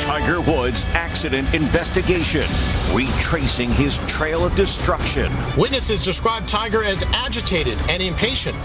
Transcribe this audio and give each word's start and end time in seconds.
Tiger 0.00 0.40
Woods 0.40 0.84
accident 0.94 1.54
investigation, 1.54 2.46
retracing 2.94 3.70
his 3.70 3.98
trail 4.06 4.46
of 4.46 4.56
destruction. 4.56 5.30
Witnesses 5.58 6.02
described 6.02 6.48
Tiger 6.48 6.82
as 6.82 7.02
agitated 7.12 7.78
and 7.90 8.02
impatient 8.02 8.56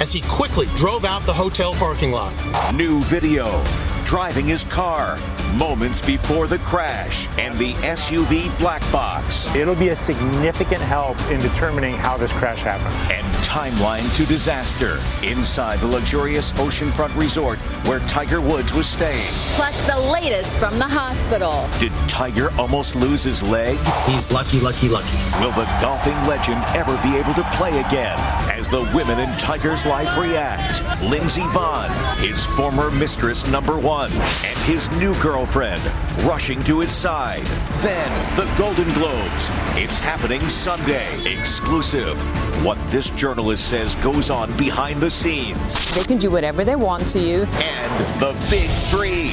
as 0.00 0.12
he 0.12 0.20
quickly 0.20 0.66
drove 0.76 1.06
out 1.06 1.24
the 1.24 1.32
hotel 1.32 1.72
parking 1.74 2.12
lot. 2.12 2.34
New 2.74 3.00
video, 3.04 3.64
driving 4.04 4.46
his 4.46 4.64
car 4.64 5.18
moments 5.54 6.00
before 6.00 6.46
the 6.46 6.58
crash 6.58 7.28
and 7.38 7.54
the 7.56 7.72
SUV 7.74 8.56
black 8.58 8.80
box. 8.90 9.46
It'll 9.54 9.74
be 9.74 9.90
a 9.90 9.96
significant 9.96 10.80
help 10.80 11.18
in 11.30 11.40
determining 11.40 11.94
how 11.94 12.16
this 12.16 12.32
crash 12.32 12.62
happened. 12.62 12.94
And 13.12 13.26
timeline 13.44 14.16
to 14.16 14.26
disaster 14.26 14.98
inside 15.22 15.80
the 15.80 15.86
luxurious 15.86 16.52
oceanfront 16.52 17.14
resort 17.16 17.58
where 17.86 18.00
Tiger 18.00 18.40
Woods 18.40 18.72
was 18.72 18.86
staying. 18.86 19.28
Plus 19.56 19.86
the 19.86 19.98
latest 19.98 20.56
from 20.56 20.78
the 20.78 20.81
hospital. 20.88 21.68
Did 21.78 21.92
Tiger 22.08 22.50
almost 22.58 22.94
lose 22.94 23.22
his 23.22 23.42
leg? 23.42 23.78
He's 24.06 24.32
lucky, 24.32 24.60
lucky, 24.60 24.88
lucky. 24.88 25.18
Will 25.40 25.52
the 25.52 25.64
golfing 25.80 26.16
legend 26.26 26.62
ever 26.76 26.96
be 27.02 27.16
able 27.16 27.34
to 27.34 27.42
play 27.52 27.80
again? 27.80 28.18
As 28.62 28.68
the 28.68 28.88
women 28.94 29.18
in 29.18 29.28
Tiger's 29.38 29.84
life 29.84 30.16
react, 30.16 31.02
Lindsey 31.02 31.40
Vonn, 31.40 31.90
his 32.20 32.46
former 32.54 32.92
mistress 32.92 33.44
number 33.50 33.76
one, 33.76 34.12
and 34.12 34.58
his 34.66 34.88
new 34.92 35.20
girlfriend 35.20 35.82
rushing 36.22 36.62
to 36.62 36.78
his 36.78 36.92
side. 36.92 37.42
Then 37.80 38.36
the 38.36 38.48
Golden 38.56 38.84
Globes. 38.94 39.50
It's 39.74 39.98
happening 39.98 40.40
Sunday. 40.48 41.10
Exclusive. 41.10 42.16
What 42.64 42.78
this 42.92 43.10
journalist 43.10 43.68
says 43.68 43.96
goes 43.96 44.30
on 44.30 44.56
behind 44.56 45.00
the 45.00 45.10
scenes. 45.10 45.92
They 45.96 46.04
can 46.04 46.18
do 46.18 46.30
whatever 46.30 46.64
they 46.64 46.76
want 46.76 47.08
to 47.08 47.18
you. 47.18 47.42
And 47.42 48.20
the 48.20 48.32
big 48.48 48.68
three. 48.92 49.32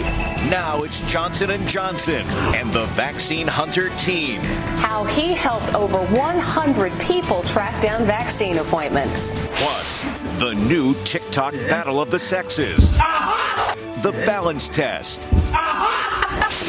Now 0.49 0.79
it's 0.79 1.01
Johnson 1.11 1.51
& 1.65 1.67
Johnson 1.67 2.25
and 2.55 2.73
the 2.73 2.85
vaccine 2.87 3.45
hunter 3.45 3.89
team. 3.97 4.41
How 4.79 5.03
he 5.03 5.33
helped 5.33 5.75
over 5.75 5.99
100 5.99 6.97
people 6.99 7.43
track 7.43 7.79
down 7.83 8.05
vaccine 8.05 8.57
appointments. 8.57 9.18
Plus, 9.27 10.03
the 10.39 10.53
new 10.67 10.93
TikTok 11.03 11.53
battle 11.67 12.01
of 12.01 12.09
the 12.09 12.19
sexes. 12.19 12.91
The 12.91 14.13
balance 14.25 14.69
test. 14.69 15.25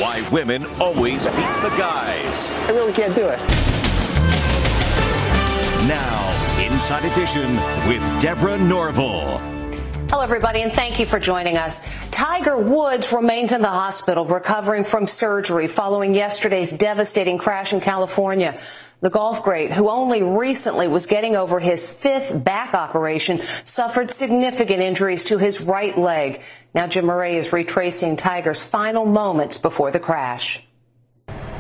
Why 0.01 0.27
women 0.33 0.67
always 0.81 1.25
beat 1.27 1.63
the 1.63 1.73
guys. 1.79 2.51
I 2.67 2.73
really 2.73 2.93
can't 2.93 3.15
do 3.15 3.29
it. 3.29 3.39
Now, 5.87 6.31
Inside 6.61 7.05
Edition 7.13 7.55
with 7.87 8.03
Deborah 8.21 8.59
Norville. 8.59 9.39
Hello, 10.09 10.23
everybody, 10.23 10.63
and 10.63 10.73
thank 10.73 10.99
you 10.99 11.07
for 11.07 11.21
joining 11.21 11.57
us. 11.57 11.83
Tiger 12.11 12.59
Woods 12.59 13.13
remains 13.13 13.53
in 13.53 13.63
the 13.63 13.69
hospital 13.69 14.25
recovering 14.25 14.83
from 14.83 15.07
surgery 15.07 15.69
following 15.69 16.15
yesterday's 16.15 16.73
devastating 16.73 17.39
crash 17.39 17.73
in 17.73 17.81
California. 17.81 18.59
The 19.03 19.09
golf 19.09 19.43
great, 19.43 19.73
who 19.73 19.89
only 19.89 20.23
recently 20.23 20.87
was 20.87 21.07
getting 21.07 21.35
over 21.35 21.59
his 21.59 21.91
fifth 21.91 22.45
back 22.45 22.75
operation, 22.75 23.41
suffered 23.65 24.11
significant 24.11 24.81
injuries 24.81 25.25
to 25.25 25.39
his 25.39 25.63
right 25.63 25.97
leg. 25.97 26.43
Now 26.75 26.87
Jim 26.87 27.07
Moret 27.07 27.35
is 27.35 27.51
retracing 27.51 28.17
Tiger's 28.17 28.63
final 28.63 29.07
moments 29.07 29.59
before 29.59 29.91
the 29.91 30.01
crash. 30.01 30.63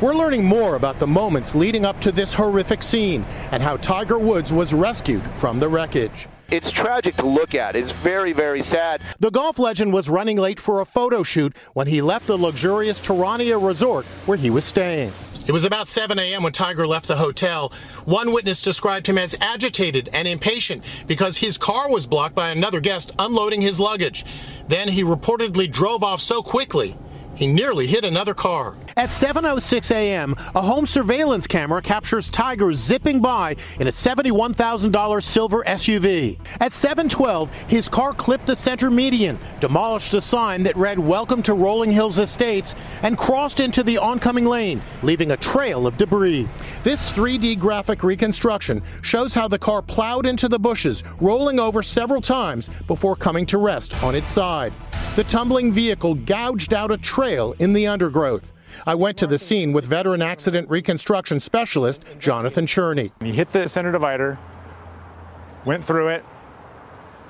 We're 0.02 0.14
learning 0.14 0.44
more 0.44 0.76
about 0.76 0.98
the 0.98 1.06
moments 1.06 1.54
leading 1.54 1.86
up 1.86 1.98
to 2.00 2.12
this 2.12 2.34
horrific 2.34 2.82
scene 2.82 3.24
and 3.52 3.62
how 3.62 3.78
Tiger 3.78 4.18
Woods 4.18 4.52
was 4.52 4.74
rescued 4.74 5.22
from 5.38 5.60
the 5.60 5.68
wreckage. 5.68 6.28
It's 6.50 6.72
tragic 6.72 7.16
to 7.18 7.26
look 7.26 7.54
at. 7.54 7.76
It's 7.76 7.92
very, 7.92 8.32
very 8.32 8.60
sad. 8.60 9.02
The 9.20 9.30
golf 9.30 9.60
legend 9.60 9.92
was 9.92 10.08
running 10.08 10.36
late 10.36 10.58
for 10.58 10.80
a 10.80 10.84
photo 10.84 11.22
shoot 11.22 11.56
when 11.74 11.86
he 11.86 12.02
left 12.02 12.26
the 12.26 12.36
luxurious 12.36 13.00
Terranea 13.00 13.64
resort 13.64 14.04
where 14.26 14.36
he 14.36 14.50
was 14.50 14.64
staying. 14.64 15.12
It 15.46 15.52
was 15.52 15.64
about 15.64 15.86
7 15.86 16.18
a.m. 16.18 16.42
when 16.42 16.52
Tiger 16.52 16.88
left 16.88 17.06
the 17.06 17.16
hotel. 17.16 17.72
One 18.04 18.32
witness 18.32 18.60
described 18.60 19.06
him 19.06 19.16
as 19.16 19.36
agitated 19.40 20.10
and 20.12 20.26
impatient 20.26 20.82
because 21.06 21.36
his 21.36 21.56
car 21.56 21.88
was 21.88 22.08
blocked 22.08 22.34
by 22.34 22.50
another 22.50 22.80
guest 22.80 23.12
unloading 23.16 23.60
his 23.60 23.78
luggage. 23.78 24.24
Then 24.66 24.88
he 24.88 25.04
reportedly 25.04 25.70
drove 25.70 26.02
off 26.02 26.20
so 26.20 26.42
quickly 26.42 26.96
he 27.36 27.46
nearly 27.46 27.86
hit 27.86 28.04
another 28.04 28.34
car. 28.34 28.74
At 29.00 29.08
7:06 29.08 29.90
a.m., 29.92 30.36
a 30.54 30.60
home 30.60 30.86
surveillance 30.86 31.46
camera 31.46 31.80
captures 31.80 32.28
Tiger 32.28 32.74
zipping 32.74 33.20
by 33.20 33.56
in 33.78 33.86
a 33.86 33.90
$71,000 33.90 35.22
silver 35.22 35.64
SUV. 35.64 36.38
At 36.60 36.72
7:12, 36.72 37.48
his 37.66 37.88
car 37.88 38.12
clipped 38.12 38.46
the 38.46 38.54
center 38.54 38.90
median, 38.90 39.38
demolished 39.58 40.12
a 40.12 40.20
sign 40.20 40.64
that 40.64 40.76
read 40.76 40.98
"Welcome 40.98 41.42
to 41.44 41.54
Rolling 41.54 41.90
Hills 41.90 42.18
Estates," 42.18 42.74
and 43.02 43.16
crossed 43.16 43.58
into 43.58 43.82
the 43.82 43.96
oncoming 43.96 44.44
lane, 44.44 44.82
leaving 45.02 45.30
a 45.30 45.36
trail 45.38 45.86
of 45.86 45.96
debris. 45.96 46.46
This 46.84 47.10
3D 47.10 47.56
graphic 47.56 48.02
reconstruction 48.02 48.82
shows 49.00 49.32
how 49.32 49.48
the 49.48 49.58
car 49.58 49.80
plowed 49.80 50.26
into 50.26 50.46
the 50.46 50.58
bushes, 50.58 51.02
rolling 51.22 51.58
over 51.58 51.82
several 51.82 52.20
times 52.20 52.68
before 52.86 53.16
coming 53.16 53.46
to 53.46 53.56
rest 53.56 53.94
on 54.04 54.14
its 54.14 54.28
side. 54.28 54.74
The 55.16 55.24
tumbling 55.24 55.72
vehicle 55.72 56.16
gouged 56.16 56.74
out 56.74 56.90
a 56.90 56.98
trail 56.98 57.54
in 57.58 57.72
the 57.72 57.86
undergrowth. 57.86 58.52
I 58.86 58.94
went 58.94 59.16
to 59.18 59.26
the 59.26 59.38
scene 59.38 59.72
with 59.72 59.84
veteran 59.84 60.22
accident 60.22 60.68
reconstruction 60.70 61.40
specialist 61.40 62.04
Jonathan 62.18 62.66
Cherney. 62.66 63.12
He 63.22 63.32
hit 63.32 63.50
the 63.50 63.68
center 63.68 63.92
divider, 63.92 64.38
went 65.64 65.84
through 65.84 66.08
it, 66.08 66.24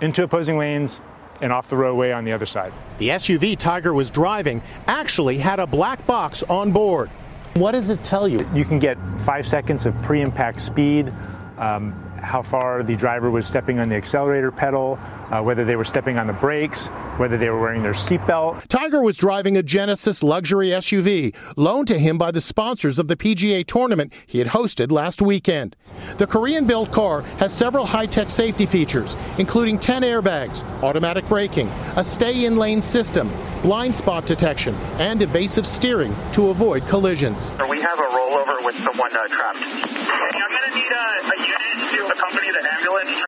into 0.00 0.22
opposing 0.22 0.58
lanes, 0.58 1.00
and 1.40 1.52
off 1.52 1.68
the 1.68 1.76
roadway 1.76 2.12
on 2.12 2.24
the 2.24 2.32
other 2.32 2.46
side. 2.46 2.72
The 2.98 3.10
SUV 3.10 3.56
Tiger 3.56 3.94
was 3.94 4.10
driving 4.10 4.62
actually 4.86 5.38
had 5.38 5.58
a 5.58 5.66
black 5.66 6.06
box 6.06 6.42
on 6.44 6.72
board. 6.72 7.10
What 7.54 7.72
does 7.72 7.88
it 7.88 8.04
tell 8.04 8.28
you? 8.28 8.48
You 8.54 8.64
can 8.64 8.78
get 8.78 8.96
five 9.18 9.46
seconds 9.46 9.86
of 9.86 9.94
pre 10.02 10.20
impact 10.20 10.60
speed, 10.60 11.12
um, 11.58 12.09
how 12.22 12.42
far 12.42 12.82
the 12.82 12.96
driver 12.96 13.30
was 13.30 13.46
stepping 13.46 13.78
on 13.78 13.88
the 13.88 13.94
accelerator 13.94 14.50
pedal, 14.50 14.98
uh, 15.30 15.42
whether 15.42 15.64
they 15.64 15.76
were 15.76 15.84
stepping 15.84 16.18
on 16.18 16.26
the 16.26 16.32
brakes, 16.34 16.88
whether 17.16 17.36
they 17.36 17.50
were 17.50 17.60
wearing 17.60 17.82
their 17.82 17.92
seatbelt. 17.92 18.66
Tiger 18.68 19.02
was 19.02 19.16
driving 19.16 19.56
a 19.56 19.62
Genesis 19.62 20.22
luxury 20.22 20.68
SUV 20.68 21.34
loaned 21.56 21.88
to 21.88 21.98
him 21.98 22.18
by 22.18 22.30
the 22.30 22.40
sponsors 22.40 22.98
of 22.98 23.08
the 23.08 23.16
PGA 23.16 23.66
tournament 23.66 24.12
he 24.26 24.38
had 24.38 24.48
hosted 24.48 24.90
last 24.90 25.20
weekend. 25.22 25.76
The 26.18 26.26
Korean 26.26 26.66
built 26.66 26.92
car 26.92 27.22
has 27.38 27.52
several 27.52 27.86
high 27.86 28.06
tech 28.06 28.30
safety 28.30 28.66
features, 28.66 29.16
including 29.38 29.78
10 29.78 30.02
airbags, 30.02 30.62
automatic 30.82 31.28
braking, 31.28 31.68
a 31.96 32.04
stay 32.04 32.44
in 32.44 32.56
lane 32.56 32.82
system, 32.82 33.30
blind 33.62 33.94
spot 33.94 34.26
detection, 34.26 34.74
and 34.98 35.20
evasive 35.22 35.66
steering 35.66 36.14
to 36.32 36.48
avoid 36.48 36.86
collisions. 36.86 37.50
We 37.68 37.80
have 37.82 37.98
a 37.98 38.08
rollover 38.16 38.64
with 38.64 38.76
someone 38.84 39.12
uh, 39.12 39.28
trapped. 39.28 39.58
I'm 39.58 40.50
going 40.50 40.66
to 40.68 40.74
need 40.78 40.92
a, 40.92 41.06
a 41.26 41.38
unit 41.46 41.79
to 41.79 41.79
accompany 41.79 41.79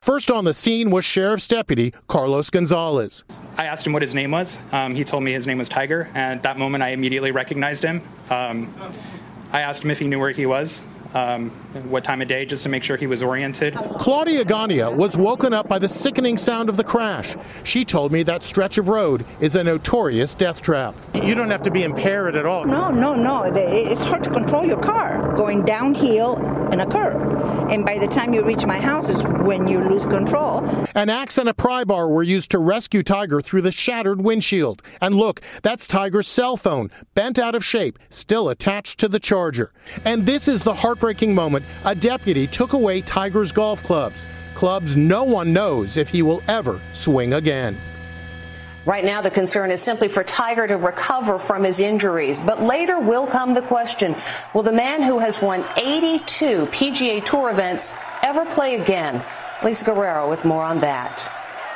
First 0.01 0.29
on 0.29 0.45
the 0.45 0.53
scene 0.53 0.91
was 0.91 1.05
Sheriff's 1.05 1.47
Deputy 1.47 1.93
Carlos 2.07 2.49
Gonzalez. 2.49 3.23
I 3.57 3.65
asked 3.65 3.85
him 3.85 3.93
what 3.93 4.01
his 4.01 4.13
name 4.13 4.31
was. 4.31 4.59
Um, 4.71 4.95
he 4.95 5.03
told 5.03 5.23
me 5.23 5.31
his 5.31 5.47
name 5.47 5.57
was 5.57 5.69
Tiger, 5.69 6.09
and 6.13 6.37
at 6.37 6.43
that 6.43 6.57
moment 6.57 6.83
I 6.83 6.89
immediately 6.89 7.31
recognized 7.31 7.83
him. 7.83 8.01
Um, 8.29 8.73
I 9.51 9.61
asked 9.61 9.83
him 9.83 9.91
if 9.91 9.99
he 9.99 10.07
knew 10.07 10.19
where 10.19 10.31
he 10.31 10.45
was. 10.45 10.81
Um, 11.13 11.51
what 11.89 12.03
time 12.03 12.21
of 12.21 12.27
day, 12.27 12.45
just 12.45 12.63
to 12.63 12.69
make 12.69 12.81
sure 12.81 12.97
he 12.97 13.05
was 13.05 13.21
oriented. 13.21 13.75
Claudia 13.75 14.45
Gania 14.45 14.89
was 14.89 15.15
woken 15.15 15.53
up 15.53 15.67
by 15.67 15.77
the 15.77 15.87
sickening 15.87 16.37
sound 16.37 16.69
of 16.69 16.77
the 16.77 16.83
crash. 16.83 17.35
She 17.63 17.85
told 17.85 18.11
me 18.11 18.23
that 18.23 18.43
stretch 18.43 18.77
of 18.79 18.87
road 18.87 19.25
is 19.39 19.55
a 19.55 19.63
notorious 19.63 20.33
death 20.33 20.61
trap. 20.61 20.95
You 21.13 21.35
don't 21.35 21.51
have 21.51 21.61
to 21.63 21.71
be 21.71 21.83
impaired 21.83 22.35
at 22.35 22.45
all. 22.47 22.65
No, 22.65 22.89
no, 22.89 23.15
no. 23.15 23.43
It's 23.43 24.03
hard 24.03 24.23
to 24.23 24.31
control 24.31 24.65
your 24.65 24.79
car 24.79 25.35
going 25.35 25.63
downhill 25.65 26.37
in 26.71 26.79
a 26.79 26.89
curve. 26.89 27.69
And 27.69 27.85
by 27.85 27.97
the 27.97 28.07
time 28.07 28.33
you 28.33 28.43
reach 28.43 28.65
my 28.65 28.79
house 28.79 29.07
is 29.09 29.23
when 29.23 29.67
you 29.67 29.79
lose 29.79 30.05
control. 30.05 30.63
An 30.95 31.09
axe 31.09 31.37
and 31.37 31.47
a 31.47 31.53
pry 31.53 31.83
bar 31.83 32.07
were 32.07 32.23
used 32.23 32.51
to 32.51 32.59
rescue 32.59 33.03
Tiger 33.03 33.41
through 33.41 33.61
the 33.61 33.71
shattered 33.71 34.21
windshield. 34.21 34.81
And 34.99 35.15
look, 35.15 35.41
that's 35.61 35.87
Tiger's 35.87 36.27
cell 36.27 36.57
phone, 36.57 36.91
bent 37.13 37.39
out 37.39 37.55
of 37.55 37.63
shape, 37.63 37.97
still 38.09 38.49
attached 38.49 38.99
to 38.99 39.07
the 39.07 39.19
charger. 39.19 39.71
And 40.03 40.25
this 40.25 40.47
is 40.47 40.63
the 40.63 40.75
heartbreaking 41.03 41.35
moment 41.35 41.65
a 41.83 41.93
deputy 41.93 42.47
took 42.47 42.71
away 42.71 43.01
Tiger's 43.01 43.51
golf 43.51 43.83
clubs. 43.83 44.25
Clubs 44.53 44.95
no 44.95 45.25
one 45.25 45.51
knows 45.51 45.97
if 45.97 46.07
he 46.07 46.21
will 46.21 46.41
ever 46.47 46.79
swing 46.93 47.33
again. 47.33 47.77
Right 48.85 49.03
now, 49.03 49.21
the 49.21 49.29
concern 49.29 49.69
is 49.69 49.81
simply 49.81 50.07
for 50.07 50.23
Tiger 50.23 50.65
to 50.65 50.77
recover 50.77 51.37
from 51.37 51.65
his 51.65 51.81
injuries. 51.81 52.39
But 52.39 52.61
later 52.61 53.01
will 53.01 53.27
come 53.27 53.53
the 53.53 53.61
question 53.61 54.15
Will 54.53 54.63
the 54.63 54.71
man 54.71 55.01
who 55.01 55.19
has 55.19 55.41
won 55.41 55.65
82 55.75 56.67
PGA 56.67 57.25
Tour 57.25 57.49
events 57.49 57.95
ever 58.21 58.45
play 58.45 58.79
again? 58.79 59.21
Lisa 59.61 59.83
Guerrero 59.83 60.29
with 60.29 60.45
more 60.45 60.63
on 60.63 60.79
that. 60.79 61.29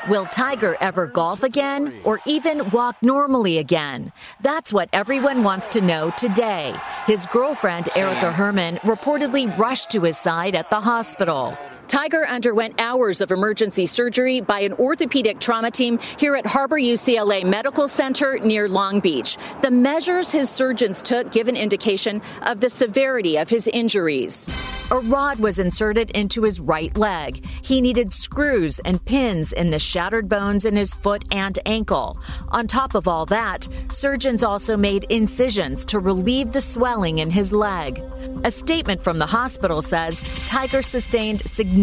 Will 0.07 0.25
Tiger 0.25 0.77
ever 0.80 1.06
golf 1.06 1.44
again 1.44 1.94
or 2.06 2.21
even 2.25 2.69
walk 2.69 2.95
normally 3.01 3.57
again? 3.57 4.13
That's 4.39 4.71
what 4.71 4.88
everyone 4.94 5.44
wants 5.44 5.68
to 5.69 5.81
know 5.81 6.12
today. 6.12 6.74
His 7.06 7.25
girlfriend, 7.25 7.89
Erica 7.94 8.31
Herman, 8.31 8.77
reportedly 8.77 9.56
rushed 9.57 9.92
to 9.92 10.04
his 10.04 10.18
side 10.18 10.56
at 10.56 10.69
the 10.69 10.80
hospital. 10.80 11.57
Tiger 11.88 12.28
underwent 12.28 12.75
hours 12.80 13.22
of 13.22 13.31
emergency 13.31 13.86
surgery 13.86 14.42
by 14.42 14.60
an 14.60 14.74
orthopedic 14.74 15.39
trauma 15.39 15.72
team 15.72 16.00
here 16.19 16.36
at 16.36 16.45
Harbor 16.45 16.78
UCLA 16.78 17.45
Medical 17.45 17.88
Center 17.88 18.38
near 18.39 18.68
Long 18.68 19.00
Beach. 19.00 19.38
The 19.62 19.72
measures 19.72 20.30
his 20.30 20.50
surgeons 20.50 21.01
took 21.01 21.31
give 21.31 21.48
an 21.48 21.56
indication 21.56 22.22
of 22.42 22.60
the 22.60 22.69
severity 22.69 23.38
of 23.38 23.50
his 23.50 23.69
injuries. 23.69 24.50
A 24.92 25.00
rod 25.00 25.39
was 25.39 25.60
inserted 25.60 26.10
into 26.12 26.44
his 26.44 26.60
right 26.60 26.95
leg. 26.98 27.45
He 27.62 27.80
needed 27.80 28.12
screws 28.12 28.80
and 28.80 29.04
pins 29.04 29.54
in 29.54 29.69
the 29.69 29.80
shattered 29.80 30.28
bones 30.28 30.66
in 30.66 30.75
his 30.75 30.94
foot 30.94 31.24
and 31.31 31.57
ankle. 31.66 32.19
On 32.50 32.68
top 32.68 32.95
of 32.95 33.07
all 33.07 33.25
that, 33.28 33.68
surgeons 33.90 34.44
also 34.44 34.75
made 34.75 35.06
incisions 35.06 35.86
to 35.86 36.00
relieve 36.00 36.51
the 36.51 36.62
swelling 36.62 37.19
in 37.19 37.30
his 37.30 37.54
leg. 37.54 38.01
A 38.44 38.51
statement 38.51 39.01
from 39.01 39.18
the 39.18 39.25
hospital 39.25 39.81
says 39.81 40.22
Tiger 40.45 40.81
sustained 40.81 41.42
significant 41.45 41.76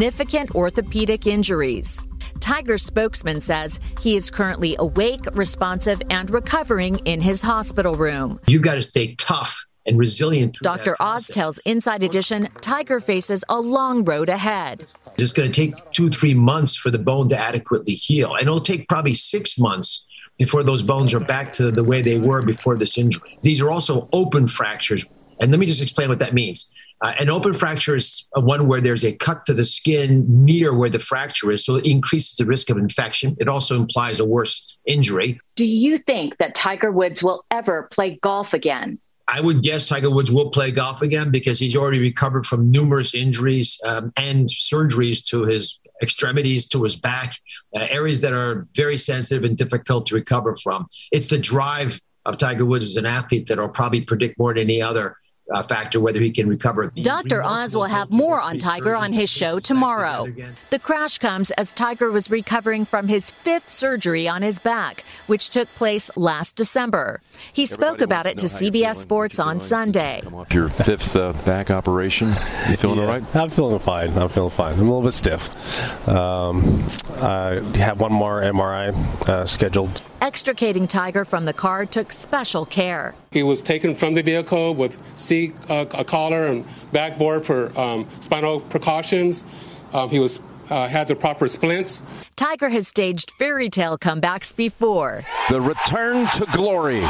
orthopedic 0.55 1.27
injuries. 1.27 2.01
Tiger's 2.41 2.83
spokesman 2.83 3.41
says 3.41 3.81
he 4.01 4.17
is 4.17 4.31
currently 4.31 4.77
awake, 4.79 5.27
responsive, 5.35 6.03
and 6.11 6.31
recovering 6.31 6.97
in 7.05 7.21
his 7.21 7.41
hospital 7.43 7.95
room. 7.95 8.41
You've 8.47 8.63
got 8.63 8.75
to 8.75 8.83
stay 8.83 9.15
tough 9.15 9.65
and 9.87 9.99
resilient. 9.99 10.57
Dr. 10.63 10.97
Oz 11.01 11.29
tells 11.29 11.59
Inside 11.61 12.03
Edition 12.03 12.49
Tiger 12.61 13.01
faces 13.01 13.45
a 13.49 13.61
long 13.61 14.05
road 14.05 14.29
ahead. 14.29 14.87
It's 15.19 15.33
going 15.33 15.53
to 15.53 15.67
take 15.67 15.91
two, 15.93 16.09
three 16.09 16.35
months 16.35 16.77
for 16.77 16.91
the 16.91 16.99
bone 16.99 17.29
to 17.29 17.39
adequately 17.39 17.95
heal. 17.95 18.35
And 18.35 18.43
it'll 18.43 18.61
take 18.61 18.89
probably 18.89 19.15
six 19.15 19.59
months 19.59 20.07
before 20.39 20.65
those 20.65 20.83
bones 20.83 21.15
are 21.15 21.21
back 21.21 21.53
to 21.53 21.71
the 21.71 21.85
way 21.85 22.03
they 22.03 22.19
were 22.19 22.43
before 22.43 22.77
this 22.77 22.99
injury. 22.99 23.39
These 23.43 23.63
are 23.63 23.71
also 23.71 24.09
open 24.13 24.49
fractures. 24.49 25.07
And 25.41 25.51
let 25.51 25.61
me 25.61 25.67
just 25.67 25.83
explain 25.83 26.09
what 26.09 26.19
that 26.19 26.33
means. 26.33 26.73
Uh, 27.05 27.13
an 27.21 27.29
open 27.29 27.53
fracture 27.53 27.95
is 27.95 28.27
one 28.35 28.67
where 28.67 28.81
there's 28.81 29.05
a 29.05 29.13
cut 29.13 29.45
to 29.45 29.53
the 29.53 29.63
skin 29.63 30.25
near 30.27 30.75
where 30.75 30.89
the 30.89 30.99
fracture 30.99 31.51
is, 31.51 31.63
so 31.63 31.75
it 31.75 31.87
increases 31.87 32.35
the 32.37 32.47
risk 32.47 32.71
of 32.71 32.79
infection. 32.79 33.37
It 33.39 33.47
also 33.47 33.79
implies 33.79 34.21
a 34.21 34.25
worse 34.25 34.79
injury. 34.87 35.39
Do 35.55 35.67
you 35.67 35.99
think 35.99 36.39
that 36.39 36.55
Tiger 36.55 36.91
Woods 36.91 37.23
will 37.23 37.45
ever 37.51 37.91
play 37.93 38.19
golf 38.23 38.55
again? 38.55 38.99
I 39.29 39.43
would 39.43 39.63
guess 39.63 39.87
Tiger 39.87 40.09
Woods 40.09 40.33
will 40.33 40.49
play 40.49 40.71
golf 40.71 41.03
again 41.03 41.31
because 41.31 41.59
he's 41.59 41.77
already 41.77 42.01
recovered 42.01 42.47
from 42.47 42.71
numerous 42.71 43.15
injuries 43.15 43.79
um, 43.87 44.11
and 44.17 44.49
surgeries 44.49 45.23
to 45.27 45.45
his 45.45 45.79
extremities, 46.03 46.67
to 46.69 46.83
his 46.85 46.97
back, 46.97 47.35
uh, 47.77 47.87
areas 47.91 48.23
that 48.23 48.33
are 48.33 48.67
very 48.75 48.97
sensitive 48.97 49.45
and 49.45 49.59
difficult 49.59 50.07
to 50.07 50.15
recover 50.15 50.57
from. 50.63 50.87
It's 51.13 51.29
the 51.29 51.39
drive 51.39 52.01
of 52.25 52.39
Tiger 52.39 52.65
Woods 52.65 52.87
as 52.87 52.97
an 52.97 53.05
athlete 53.05 53.49
that 53.49 53.59
I'll 53.59 53.69
probably 53.69 54.01
predict 54.01 54.39
more 54.39 54.55
than 54.55 54.63
any 54.63 54.81
other 54.81 55.19
uh, 55.53 55.63
factor 55.63 56.01
whether 56.01 56.21
he 56.21 56.31
can 56.31 56.49
recover. 56.49 56.91
Dr. 57.03 57.43
Oz 57.43 57.75
will 57.75 57.85
have 57.85 58.11
more 58.11 58.41
on 58.41 58.59
Tiger 58.59 58.97
on 58.97 59.13
his 59.13 59.29
show 59.29 59.59
tomorrow. 59.59 60.27
The 60.71 60.79
crash 60.79 61.19
comes 61.19 61.51
as 61.53 61.73
Tiger 61.73 62.11
was 62.11 62.31
recovering 62.31 62.85
from 62.85 63.09
his 63.09 63.31
fifth 63.31 63.69
surgery 63.69 64.27
on 64.27 64.43
his 64.43 64.59
back, 64.59 65.05
which 65.27 65.51
took 65.51 65.73
place 65.75 66.11
last 66.17 66.57
December. 66.57 67.21
He 67.53 67.67
spoke 67.67 68.01
about 68.01 68.27
it 68.27 68.39
to 68.39 68.47
CBS 68.47 68.97
Sports 68.97 69.39
on 69.39 69.61
Sunday. 69.61 70.23
Your 70.53 70.69
fifth 70.69 71.15
uh, 71.17 71.33
back 71.45 71.71
operation. 71.71 72.29
You 72.69 72.77
feeling 72.77 72.99
yeah, 72.99 73.05
all 73.05 73.09
right? 73.09 73.37
I'm 73.37 73.51
feeling 73.51 73.79
fine. 73.79 74.17
I'm 74.17 74.29
feeling 74.29 74.51
fine. 74.51 74.75
I'm 74.75 74.81
a 74.81 74.85
little 74.85 75.03
bit 75.03 75.15
stiff. 75.15 76.09
Um, 76.09 76.85
I 77.21 77.61
have 77.77 78.01
one 78.01 78.13
more 78.13 78.41
MRI 78.41 78.95
uh, 79.29 79.47
scheduled 79.47 80.03
Extricating 80.25 80.87
Tiger 80.87 81.23
from 81.27 81.45
the 81.45 81.53
car 81.53 81.85
took 81.85 82.11
special 82.11 82.65
care. 82.65 83.15
He 83.31 83.43
was 83.43 83.61
taken 83.61 83.95
from 83.95 84.15
the 84.15 84.23
vehicle 84.23 84.75
with 84.75 84.97
seat 85.17 85.55
uh, 85.69 85.85
a 85.93 86.03
collar 86.03 86.47
and 86.47 86.65
backboard 86.93 87.45
for 87.45 87.79
um, 87.79 88.09
spinal 88.21 88.63
precautions. 88.63 89.45
Um, 89.93 90.09
he 90.09 90.19
was 90.19 90.41
uh, 90.71 90.89
had 90.89 91.09
the 91.09 91.15
proper 91.15 91.47
splints. 91.47 92.03
Tiger 92.37 92.71
has 92.71 92.89
staged 92.89 93.33
fairy 93.33 93.69
tale 93.69 93.99
comebacks 93.99 94.57
before. 94.57 95.25
The 95.51 95.61
return 95.61 96.27
to 96.29 96.47
glory. 96.55 97.03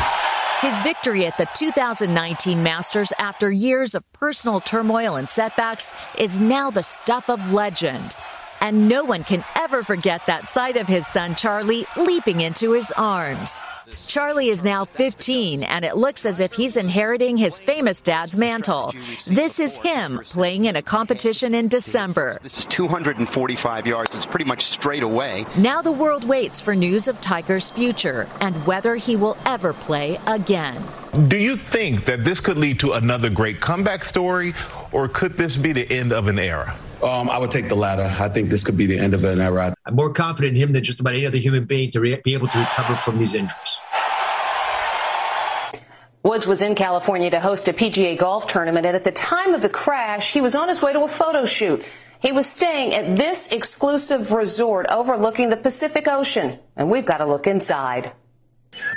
His 0.60 0.76
victory 0.80 1.24
at 1.24 1.38
the 1.38 1.46
2019 1.54 2.64
Masters 2.64 3.12
after 3.20 3.52
years 3.52 3.94
of 3.94 4.02
personal 4.12 4.58
turmoil 4.58 5.14
and 5.14 5.30
setbacks 5.30 5.94
is 6.18 6.40
now 6.40 6.68
the 6.68 6.82
stuff 6.82 7.30
of 7.30 7.52
legend. 7.52 8.16
And 8.64 8.88
no 8.88 9.04
one 9.04 9.24
can 9.24 9.44
ever 9.56 9.82
forget 9.82 10.24
that 10.24 10.48
sight 10.48 10.78
of 10.78 10.86
his 10.86 11.06
son 11.06 11.34
Charlie 11.34 11.84
leaping 11.98 12.40
into 12.40 12.72
his 12.72 12.90
arms. 12.92 13.62
Charlie 14.06 14.48
is 14.48 14.64
now 14.64 14.86
15, 14.86 15.62
and 15.64 15.84
it 15.84 15.98
looks 15.98 16.24
as 16.24 16.40
if 16.40 16.54
he's 16.54 16.78
inheriting 16.78 17.36
his 17.36 17.58
famous 17.58 18.00
dad's 18.00 18.38
mantle. 18.38 18.94
This 19.26 19.60
is 19.60 19.76
him 19.76 20.18
playing 20.24 20.64
in 20.64 20.76
a 20.76 20.82
competition 20.82 21.54
in 21.54 21.68
December. 21.68 22.38
This 22.42 22.60
is 22.60 22.64
245 22.64 23.86
yards. 23.86 24.14
It's 24.14 24.24
pretty 24.24 24.46
much 24.46 24.64
straight 24.64 25.02
away. 25.02 25.44
Now 25.58 25.82
the 25.82 25.92
world 25.92 26.24
waits 26.24 26.58
for 26.58 26.74
news 26.74 27.06
of 27.06 27.20
Tiger's 27.20 27.70
future 27.70 28.26
and 28.40 28.54
whether 28.66 28.96
he 28.96 29.14
will 29.14 29.36
ever 29.44 29.74
play 29.74 30.18
again. 30.26 30.82
Do 31.28 31.36
you 31.36 31.58
think 31.58 32.06
that 32.06 32.24
this 32.24 32.40
could 32.40 32.56
lead 32.56 32.80
to 32.80 32.92
another 32.92 33.28
great 33.28 33.60
comeback 33.60 34.06
story, 34.06 34.54
or 34.90 35.06
could 35.06 35.36
this 35.36 35.54
be 35.54 35.72
the 35.72 35.92
end 35.92 36.14
of 36.14 36.28
an 36.28 36.38
era? 36.38 36.74
Um, 37.04 37.28
I 37.28 37.36
would 37.36 37.50
take 37.50 37.68
the 37.68 37.74
latter. 37.74 38.10
I 38.18 38.30
think 38.30 38.48
this 38.48 38.64
could 38.64 38.78
be 38.78 38.86
the 38.86 38.98
end 38.98 39.12
of 39.12 39.24
an 39.24 39.38
era. 39.38 39.74
I'm 39.84 39.94
more 39.94 40.10
confident 40.10 40.56
in 40.56 40.62
him 40.62 40.72
than 40.72 40.82
just 40.82 41.00
about 41.00 41.12
any 41.12 41.26
other 41.26 41.36
human 41.36 41.64
being 41.64 41.90
to 41.90 42.00
re- 42.00 42.18
be 42.24 42.32
able 42.32 42.48
to 42.48 42.58
recover 42.58 42.94
from 42.96 43.18
these 43.18 43.34
injuries. 43.34 43.80
Woods 46.22 46.46
was 46.46 46.62
in 46.62 46.74
California 46.74 47.30
to 47.30 47.40
host 47.40 47.68
a 47.68 47.74
PGA 47.74 48.16
golf 48.16 48.46
tournament, 48.46 48.86
and 48.86 48.96
at 48.96 49.04
the 49.04 49.12
time 49.12 49.52
of 49.52 49.60
the 49.60 49.68
crash, 49.68 50.32
he 50.32 50.40
was 50.40 50.54
on 50.54 50.68
his 50.68 50.80
way 50.80 50.94
to 50.94 51.02
a 51.02 51.08
photo 51.08 51.44
shoot. 51.44 51.84
He 52.20 52.32
was 52.32 52.46
staying 52.46 52.94
at 52.94 53.18
this 53.18 53.52
exclusive 53.52 54.32
resort 54.32 54.86
overlooking 54.90 55.50
the 55.50 55.58
Pacific 55.58 56.08
Ocean, 56.08 56.58
and 56.74 56.90
we've 56.90 57.04
got 57.04 57.18
to 57.18 57.26
look 57.26 57.46
inside. 57.46 58.12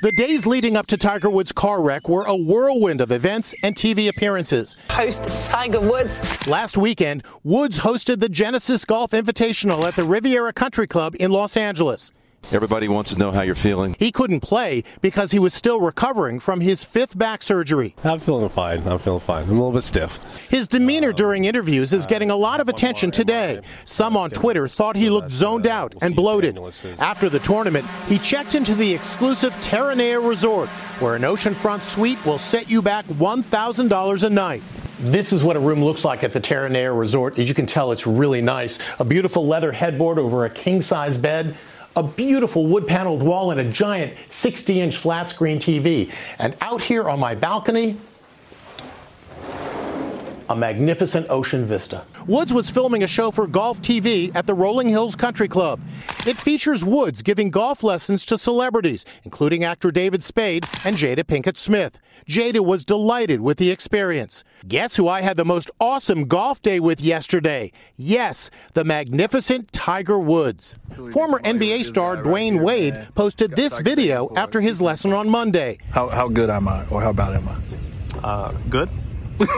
The 0.02 0.12
days 0.12 0.46
leading 0.46 0.78
up 0.78 0.88
to 0.88 0.98
Tiger 0.98 1.30
Woods' 1.30 1.52
car 1.52 1.82
wreck 1.82 2.08
were 2.08 2.24
a 2.24 2.36
whirlwind 2.36 3.02
of 3.02 3.12
events 3.12 3.56
and 3.64 3.76
TV 3.76 4.08
appearances. 4.08 4.78
Host 4.90 5.26
Tiger 5.44 5.80
Woods. 5.80 6.48
Last 6.48 6.78
weekend, 6.78 7.24
Woods 7.44 7.80
hosted 7.80 8.20
the 8.20 8.30
Genesis 8.30 8.86
Golf 8.86 9.12
Invitational 9.12 9.84
at 9.84 9.96
the 9.96 10.04
Riviera 10.04 10.54
Country 10.54 10.88
Club 10.88 11.16
in 11.20 11.32
Los 11.32 11.58
Angeles. 11.58 12.12
Everybody 12.50 12.88
wants 12.88 13.12
to 13.12 13.20
know 13.20 13.32
how 13.32 13.42
you're 13.42 13.56
feeling. 13.56 13.94
He 14.00 14.10
couldn't 14.10 14.40
play 14.40 14.86
because 15.02 15.32
he 15.32 15.40
was 15.40 15.54
still 15.54 15.82
recovering 15.82 16.40
from 16.40 16.62
his 16.62 16.82
fifth 16.82 17.18
back 17.18 17.44
surgery. 17.44 17.94
I'm 18.06 18.20
feeling 18.20 18.48
fine. 18.48 18.88
I'm 18.88 19.00
feeling 19.00 19.20
fine. 19.20 19.44
I'm 19.44 19.50
a 19.50 19.54
little 19.54 19.74
bit 19.74 19.84
stiff. 19.84 20.24
His 20.50 20.66
demeanor 20.66 21.12
during 21.12 21.44
interviews 21.44 21.92
is 21.92 22.06
getting 22.06 22.32
a 22.32 22.38
lot 22.38 22.62
of 22.62 22.70
attention 22.70 23.12
today. 23.12 23.60
Some 23.84 24.16
on 24.16 24.30
Twitter 24.30 24.70
thought 24.70 24.96
he 24.96 25.10
looked 25.10 25.32
zoned 25.32 25.68
out 25.68 25.94
and 26.02 26.16
bloated. 26.16 26.58
After 27.00 27.28
the 27.28 27.40
tournament, 27.40 27.86
he 28.08 28.18
checked 28.18 28.56
into 28.56 28.76
the 28.76 28.94
exclusive 28.94 29.52
Terranea 29.56 30.26
Resort, 30.26 30.70
where 31.02 31.18
an 31.18 31.24
oceanfront 31.24 31.82
suite 31.82 32.26
will 32.26 32.40
set 32.40 32.70
you 32.70 32.82
back 32.82 33.06
$1,000 33.08 34.24
a 34.24 34.30
night. 34.30 34.64
This 35.00 35.32
is 35.32 35.44
what 35.44 35.56
a 35.56 35.60
room 35.60 35.84
looks 35.84 36.04
like 36.04 36.24
at 36.24 36.32
the 36.32 36.42
Terranea 36.42 36.98
Resort. 36.98 37.38
As 37.38 37.48
you 37.48 37.54
can 37.54 37.68
tell, 37.68 37.92
it's 37.92 38.08
really 38.08 38.42
nice. 38.42 38.80
A 39.00 39.06
beautiful 39.06 39.46
leather 39.46 39.72
headboard 39.72 40.18
over 40.18 40.46
a 40.46 40.50
king 40.50 40.82
size 40.82 41.20
bed 41.20 41.56
a 41.98 42.04
beautiful 42.04 42.68
wood 42.68 42.88
paneled 42.88 43.24
wall 43.24 43.50
and 43.50 43.60
a 43.60 43.70
giant 43.70 44.14
60 44.30 44.80
inch 44.80 44.96
flat 44.96 45.28
screen 45.28 45.58
TV. 45.58 46.12
And 46.38 46.56
out 46.62 46.82
here 46.82 47.10
on 47.10 47.20
my 47.20 47.34
balcony, 47.34 47.98
a 50.50 50.56
magnificent 50.56 51.30
ocean 51.30 51.66
vista. 51.66 52.04
Woods 52.26 52.54
was 52.54 52.70
filming 52.70 53.04
a 53.04 53.08
show 53.08 53.32
for 53.32 53.48
Golf 53.48 53.82
TV 53.82 54.34
at 54.36 54.46
the 54.46 54.54
Rolling 54.54 54.90
Hills 54.90 55.16
Country 55.16 55.48
Club. 55.48 55.80
It 56.26 56.38
features 56.38 56.84
Woods 56.84 57.22
giving 57.22 57.50
golf 57.50 57.84
lessons 57.84 58.26
to 58.28 58.38
celebrities, 58.38 59.06
including 59.24 59.64
actor 59.64 59.92
David 59.92 60.24
Spade 60.24 60.66
and 60.86 60.96
Jada 60.98 61.24
Pinkett 61.24 61.58
Smith. 61.58 61.98
Jada 62.28 62.60
was 62.60 62.84
delighted 62.84 63.42
with 63.42 63.58
the 63.58 63.70
experience. 63.72 64.44
Guess 64.68 64.96
who 64.96 65.08
I 65.08 65.22
had 65.22 65.38
the 65.38 65.46
most 65.46 65.70
awesome 65.80 66.28
golf 66.28 66.62
day 66.62 66.80
with 66.80 67.00
yesterday? 67.00 67.72
Yes, 67.96 68.50
the 68.74 68.84
magnificent 68.84 69.72
Tiger 69.72 70.20
Woods. 70.20 70.76
Former 71.12 71.40
NBA 71.40 71.86
star 71.86 72.18
Dwyane 72.18 72.62
Wade 72.62 73.08
posted 73.16 73.56
this 73.56 73.80
video 73.80 74.32
after 74.36 74.62
his 74.62 74.82
lesson 74.82 75.14
on 75.14 75.30
Monday. 75.30 75.78
How, 75.92 76.10
how 76.10 76.28
good 76.28 76.50
am 76.50 76.68
I, 76.68 76.86
or 76.88 77.02
how 77.02 77.14
bad 77.14 77.34
am 77.36 77.48
I? 77.48 78.28
Uh, 78.28 78.52
good. 78.70 78.90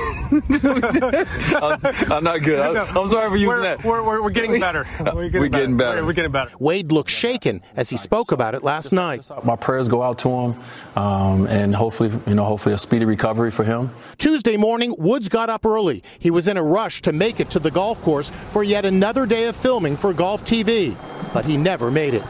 I'm, 1.61 2.11
I'm 2.11 2.23
not 2.23 2.41
good. 2.43 2.77
I'm, 2.77 2.97
I'm 2.97 3.07
sorry 3.09 3.29
for 3.29 3.35
using 3.35 3.47
we're, 3.47 3.61
that. 3.61 3.83
We're, 3.83 4.03
we're, 4.03 4.23
we're 4.23 4.29
getting 4.29 4.59
better. 4.59 4.85
We're 5.13 5.29
getting, 5.29 5.51
getting 5.51 5.77
better. 5.77 6.01
We're, 6.01 6.07
we're 6.07 6.13
getting 6.13 6.31
better. 6.31 6.51
Wade 6.59 6.91
looked 6.91 7.09
shaken 7.09 7.61
as 7.75 7.89
he 7.89 7.97
spoke 7.97 8.31
about 8.31 8.55
it 8.55 8.63
last 8.63 8.91
night. 8.91 9.29
My 9.43 9.55
prayers 9.55 9.87
go 9.87 10.03
out 10.03 10.19
to 10.19 10.29
him, 10.29 10.55
um, 10.95 11.47
and 11.47 11.75
hopefully, 11.75 12.11
you 12.27 12.35
know, 12.35 12.43
hopefully 12.43 12.75
a 12.75 12.77
speedy 12.77 13.05
recovery 13.05 13.51
for 13.51 13.63
him. 13.63 13.91
Tuesday 14.17 14.57
morning, 14.57 14.93
Woods 14.97 15.29
got 15.29 15.49
up 15.49 15.65
early. 15.65 16.03
He 16.19 16.31
was 16.31 16.47
in 16.47 16.57
a 16.57 16.63
rush 16.63 17.01
to 17.03 17.13
make 17.13 17.39
it 17.39 17.49
to 17.51 17.59
the 17.59 17.71
golf 17.71 18.01
course 18.01 18.31
for 18.51 18.63
yet 18.63 18.85
another 18.85 19.25
day 19.25 19.45
of 19.45 19.55
filming 19.55 19.97
for 19.97 20.13
Golf 20.13 20.43
TV, 20.45 20.95
but 21.33 21.45
he 21.45 21.57
never 21.57 21.89
made 21.91 22.13
it. 22.13 22.23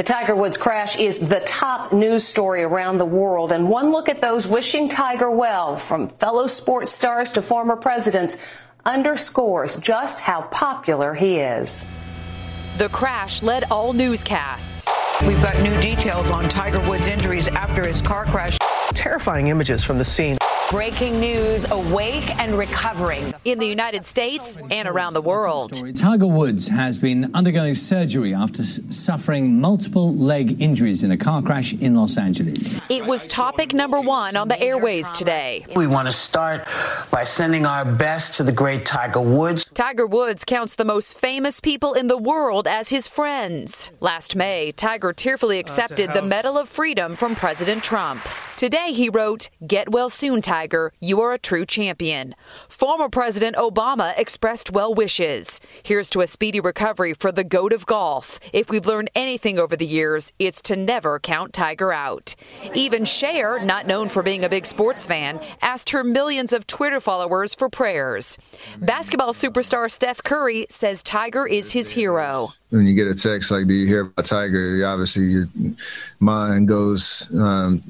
The 0.00 0.04
Tiger 0.04 0.34
Woods 0.34 0.56
crash 0.56 0.96
is 0.96 1.18
the 1.18 1.40
top 1.40 1.92
news 1.92 2.26
story 2.26 2.62
around 2.62 2.96
the 2.96 3.04
world, 3.04 3.52
and 3.52 3.68
one 3.68 3.92
look 3.92 4.08
at 4.08 4.22
those 4.22 4.48
wishing 4.48 4.88
Tiger 4.88 5.30
well, 5.30 5.76
from 5.76 6.08
fellow 6.08 6.46
sports 6.46 6.90
stars 6.90 7.32
to 7.32 7.42
former 7.42 7.76
presidents, 7.76 8.38
underscores 8.86 9.76
just 9.76 10.18
how 10.18 10.40
popular 10.44 11.12
he 11.12 11.36
is. 11.36 11.84
The 12.78 12.88
crash 12.88 13.42
led 13.42 13.64
all 13.64 13.92
newscasts. 13.92 14.88
We've 15.26 15.42
got 15.42 15.60
new 15.60 15.78
details 15.82 16.30
on 16.30 16.48
Tiger 16.48 16.80
Woods' 16.88 17.06
injuries 17.06 17.48
after 17.48 17.86
his 17.86 18.00
car 18.00 18.24
crash. 18.24 18.56
Terrifying 18.94 19.48
images 19.48 19.84
from 19.84 19.98
the 19.98 20.04
scene. 20.06 20.38
Breaking 20.70 21.18
news 21.18 21.68
awake 21.72 22.38
and 22.38 22.56
recovering. 22.56 23.34
In 23.44 23.58
the 23.58 23.66
United 23.66 24.06
States 24.06 24.56
and 24.70 24.86
around 24.86 25.14
the 25.14 25.20
world. 25.20 25.72
Tiger 25.96 26.28
Woods 26.28 26.68
has 26.68 26.96
been 26.96 27.34
undergoing 27.34 27.74
surgery 27.74 28.32
after 28.32 28.62
suffering 28.62 29.60
multiple 29.60 30.14
leg 30.14 30.62
injuries 30.62 31.02
in 31.02 31.10
a 31.10 31.16
car 31.16 31.42
crash 31.42 31.72
in 31.72 31.96
Los 31.96 32.16
Angeles. 32.16 32.80
It 32.88 33.04
was 33.04 33.26
topic 33.26 33.74
number 33.74 34.00
one 34.00 34.36
on 34.36 34.46
the 34.46 34.60
airways 34.62 35.10
today. 35.10 35.66
We 35.74 35.88
want 35.88 36.06
to 36.06 36.12
start 36.12 36.68
by 37.10 37.24
sending 37.24 37.66
our 37.66 37.84
best 37.84 38.34
to 38.34 38.44
the 38.44 38.52
great 38.52 38.86
Tiger 38.86 39.20
Woods. 39.20 39.64
Tiger 39.74 40.06
Woods 40.06 40.44
counts 40.44 40.74
the 40.74 40.84
most 40.84 41.18
famous 41.18 41.58
people 41.58 41.94
in 41.94 42.06
the 42.06 42.18
world 42.18 42.68
as 42.68 42.90
his 42.90 43.08
friends. 43.08 43.90
Last 43.98 44.36
May, 44.36 44.70
Tiger 44.70 45.12
tearfully 45.12 45.58
accepted 45.58 46.14
the 46.14 46.22
Medal 46.22 46.56
of 46.56 46.68
Freedom 46.68 47.16
from 47.16 47.34
President 47.34 47.82
Trump. 47.82 48.20
Today, 48.60 48.92
he 48.92 49.08
wrote, 49.08 49.48
Get 49.66 49.90
well 49.90 50.10
soon, 50.10 50.42
Tiger. 50.42 50.92
You 51.00 51.22
are 51.22 51.32
a 51.32 51.38
true 51.38 51.64
champion. 51.64 52.34
Former 52.68 53.08
President 53.08 53.56
Obama 53.56 54.12
expressed 54.18 54.70
well 54.70 54.92
wishes. 54.92 55.62
Here's 55.82 56.10
to 56.10 56.20
a 56.20 56.26
speedy 56.26 56.60
recovery 56.60 57.14
for 57.14 57.32
the 57.32 57.42
GOAT 57.42 57.72
of 57.72 57.86
golf. 57.86 58.38
If 58.52 58.68
we've 58.68 58.84
learned 58.84 59.10
anything 59.14 59.58
over 59.58 59.78
the 59.78 59.86
years, 59.86 60.34
it's 60.38 60.60
to 60.64 60.76
never 60.76 61.18
count 61.18 61.54
Tiger 61.54 61.90
out. 61.90 62.36
Even 62.74 63.06
Cher, 63.06 63.64
not 63.64 63.86
known 63.86 64.10
for 64.10 64.22
being 64.22 64.44
a 64.44 64.50
big 64.50 64.66
sports 64.66 65.06
fan, 65.06 65.40
asked 65.62 65.88
her 65.88 66.04
millions 66.04 66.52
of 66.52 66.66
Twitter 66.66 67.00
followers 67.00 67.54
for 67.54 67.70
prayers. 67.70 68.36
Basketball 68.78 69.32
superstar 69.32 69.90
Steph 69.90 70.22
Curry 70.22 70.66
says 70.68 71.02
Tiger 71.02 71.46
is 71.46 71.72
his 71.72 71.92
hero 71.92 72.52
when 72.70 72.86
you 72.86 72.94
get 72.94 73.08
a 73.08 73.14
text 73.14 73.50
like, 73.50 73.66
"Do 73.66 73.74
you 73.74 73.86
hear 73.86 74.02
about 74.02 74.24
Tiger?" 74.24 74.84
Obviously, 74.86 75.24
your 75.24 75.46
mind 76.18 76.68
goes. 76.68 77.28
Um, 77.34 77.82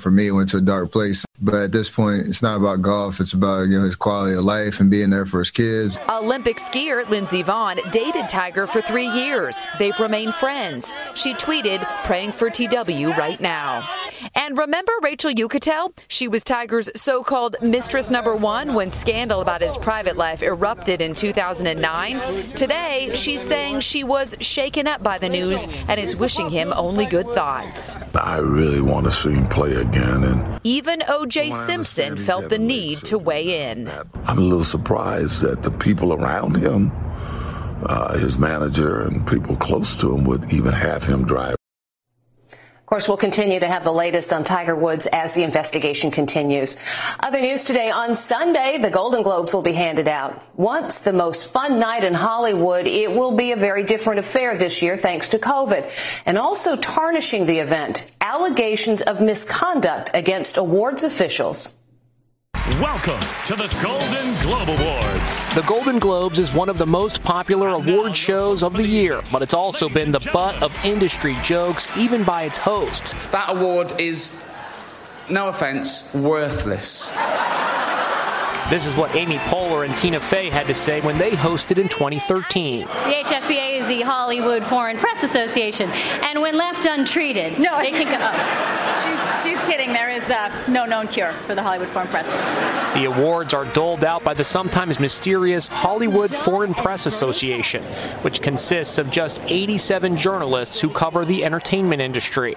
for 0.00 0.10
me, 0.10 0.28
it 0.28 0.32
went 0.32 0.48
to 0.50 0.58
a 0.58 0.62
dark 0.62 0.90
place. 0.90 1.24
But 1.40 1.54
at 1.54 1.72
this 1.72 1.88
point, 1.88 2.26
it's 2.26 2.42
not 2.42 2.56
about 2.56 2.82
golf. 2.82 3.20
It's 3.20 3.32
about 3.32 3.68
you 3.68 3.78
know 3.78 3.84
his 3.84 3.96
quality 3.96 4.34
of 4.36 4.44
life 4.44 4.80
and 4.80 4.90
being 4.90 5.10
there 5.10 5.26
for 5.26 5.38
his 5.38 5.50
kids. 5.50 5.98
Olympic 6.08 6.56
skier 6.56 7.08
Lindsey 7.08 7.44
Vonn 7.44 7.90
dated 7.92 8.28
Tiger 8.28 8.66
for 8.66 8.80
three 8.80 9.08
years. 9.08 9.66
They've 9.78 9.98
remained 10.00 10.34
friends. 10.34 10.92
She 11.14 11.34
tweeted, 11.34 11.86
"Praying 12.04 12.32
for 12.32 12.50
TW 12.50 13.10
right 13.16 13.40
now." 13.40 13.97
And 14.34 14.56
remember 14.56 14.92
Rachel 15.02 15.30
Uchitel? 15.32 15.96
She 16.08 16.28
was 16.28 16.42
Tiger's 16.42 16.90
so-called 16.96 17.56
mistress 17.62 18.10
number 18.10 18.34
one 18.36 18.74
when 18.74 18.90
scandal 18.90 19.40
about 19.40 19.60
his 19.60 19.76
private 19.78 20.16
life 20.16 20.42
erupted 20.42 21.00
in 21.00 21.14
2009. 21.14 22.48
Today, 22.48 23.10
she's 23.14 23.40
saying 23.40 23.80
she 23.80 24.04
was 24.04 24.34
shaken 24.40 24.86
up 24.86 25.02
by 25.02 25.18
the 25.18 25.28
news 25.28 25.66
and 25.88 26.00
is 26.00 26.16
wishing 26.16 26.50
him 26.50 26.72
only 26.72 27.06
good 27.06 27.26
thoughts. 27.28 27.94
I 28.14 28.38
really 28.38 28.80
want 28.80 29.06
to 29.06 29.12
see 29.12 29.32
him 29.32 29.46
play 29.48 29.74
again, 29.74 30.24
and 30.24 30.60
even 30.64 31.02
O.J. 31.08 31.50
Simpson 31.52 32.16
felt 32.16 32.48
the 32.48 32.58
need 32.58 32.98
to 33.04 33.18
weigh 33.18 33.70
in. 33.70 33.88
I'm 34.24 34.38
a 34.38 34.40
little 34.40 34.64
surprised 34.64 35.42
that 35.42 35.62
the 35.62 35.70
people 35.70 36.12
around 36.12 36.56
him, 36.56 36.90
uh, 37.84 38.18
his 38.18 38.38
manager, 38.38 39.02
and 39.02 39.26
people 39.26 39.56
close 39.56 39.94
to 39.96 40.14
him 40.14 40.24
would 40.24 40.52
even 40.52 40.72
have 40.72 41.04
him 41.04 41.24
drive. 41.24 41.57
Of 42.88 42.90
course, 42.90 43.06
we'll 43.06 43.18
continue 43.18 43.60
to 43.60 43.66
have 43.66 43.84
the 43.84 43.92
latest 43.92 44.32
on 44.32 44.44
Tiger 44.44 44.74
Woods 44.74 45.06
as 45.12 45.34
the 45.34 45.42
investigation 45.42 46.10
continues. 46.10 46.78
Other 47.20 47.38
news 47.38 47.64
today 47.64 47.90
on 47.90 48.14
Sunday, 48.14 48.78
the 48.78 48.88
Golden 48.88 49.22
Globes 49.22 49.52
will 49.52 49.60
be 49.60 49.74
handed 49.74 50.08
out. 50.08 50.42
Once 50.56 51.00
the 51.00 51.12
most 51.12 51.52
fun 51.52 51.78
night 51.78 52.02
in 52.02 52.14
Hollywood, 52.14 52.86
it 52.86 53.12
will 53.12 53.32
be 53.32 53.52
a 53.52 53.56
very 53.56 53.82
different 53.82 54.20
affair 54.20 54.56
this 54.56 54.80
year 54.80 54.96
thanks 54.96 55.28
to 55.28 55.38
COVID. 55.38 55.92
And 56.24 56.38
also 56.38 56.76
tarnishing 56.76 57.44
the 57.44 57.58
event, 57.58 58.10
allegations 58.22 59.02
of 59.02 59.20
misconduct 59.20 60.10
against 60.14 60.56
awards 60.56 61.02
officials. 61.02 61.77
Welcome 62.76 63.18
to 63.46 63.56
the 63.56 63.66
Golden 63.82 64.42
Globe 64.42 64.68
Awards. 64.68 65.54
The 65.54 65.62
Golden 65.62 65.98
Globes 65.98 66.38
is 66.38 66.52
one 66.52 66.68
of 66.68 66.76
the 66.76 66.86
most 66.86 67.24
popular 67.24 67.70
award 67.70 68.14
shows 68.14 68.62
of 68.62 68.74
the 68.74 68.86
year, 68.86 69.22
but 69.32 69.40
it's 69.40 69.54
also 69.54 69.88
been 69.88 70.12
the 70.12 70.20
butt 70.32 70.62
of 70.62 70.72
industry 70.84 71.34
jokes, 71.42 71.88
even 71.96 72.22
by 72.24 72.42
its 72.42 72.58
hosts. 72.58 73.14
That 73.32 73.48
award 73.48 73.98
is, 73.98 74.46
no 75.30 75.48
offense, 75.48 76.14
worthless. 76.14 77.10
This 78.70 78.84
is 78.84 78.94
what 78.96 79.16
Amy 79.16 79.38
Poehler 79.38 79.86
and 79.86 79.96
Tina 79.96 80.20
Fey 80.20 80.50
had 80.50 80.66
to 80.66 80.74
say 80.74 81.00
when 81.00 81.16
they 81.16 81.30
hosted 81.30 81.78
in 81.78 81.88
2013. 81.88 82.80
The 82.80 82.86
HFPA 82.86 83.78
is 83.80 83.88
the 83.88 84.02
Hollywood 84.02 84.62
Foreign 84.62 84.98
Press 84.98 85.22
Association, 85.22 85.88
and 85.88 86.42
when 86.42 86.54
left 86.54 86.84
untreated, 86.84 87.58
no, 87.58 87.78
they 87.78 87.92
can 87.92 88.04
go. 88.06 88.18
Oh. 88.20 88.74
She's, 88.98 89.44
she's 89.44 89.64
kidding. 89.68 89.92
There 89.92 90.10
is 90.10 90.24
uh, 90.24 90.50
no 90.68 90.84
known 90.84 91.06
cure 91.06 91.32
for 91.46 91.54
the 91.54 91.62
Hollywood 91.62 91.88
Foreign 91.88 92.08
Press. 92.08 92.26
The 92.94 93.04
awards 93.04 93.54
are 93.54 93.64
doled 93.66 94.02
out 94.02 94.24
by 94.24 94.34
the 94.34 94.42
sometimes 94.42 94.98
mysterious 94.98 95.68
Hollywood 95.68 96.30
Foreign 96.30 96.74
Press 96.74 97.06
Association, 97.06 97.84
which 98.22 98.42
consists 98.42 98.98
of 98.98 99.10
just 99.10 99.40
87 99.46 100.16
journalists 100.16 100.80
who 100.80 100.90
cover 100.90 101.24
the 101.24 101.44
entertainment 101.44 102.02
industry. 102.02 102.56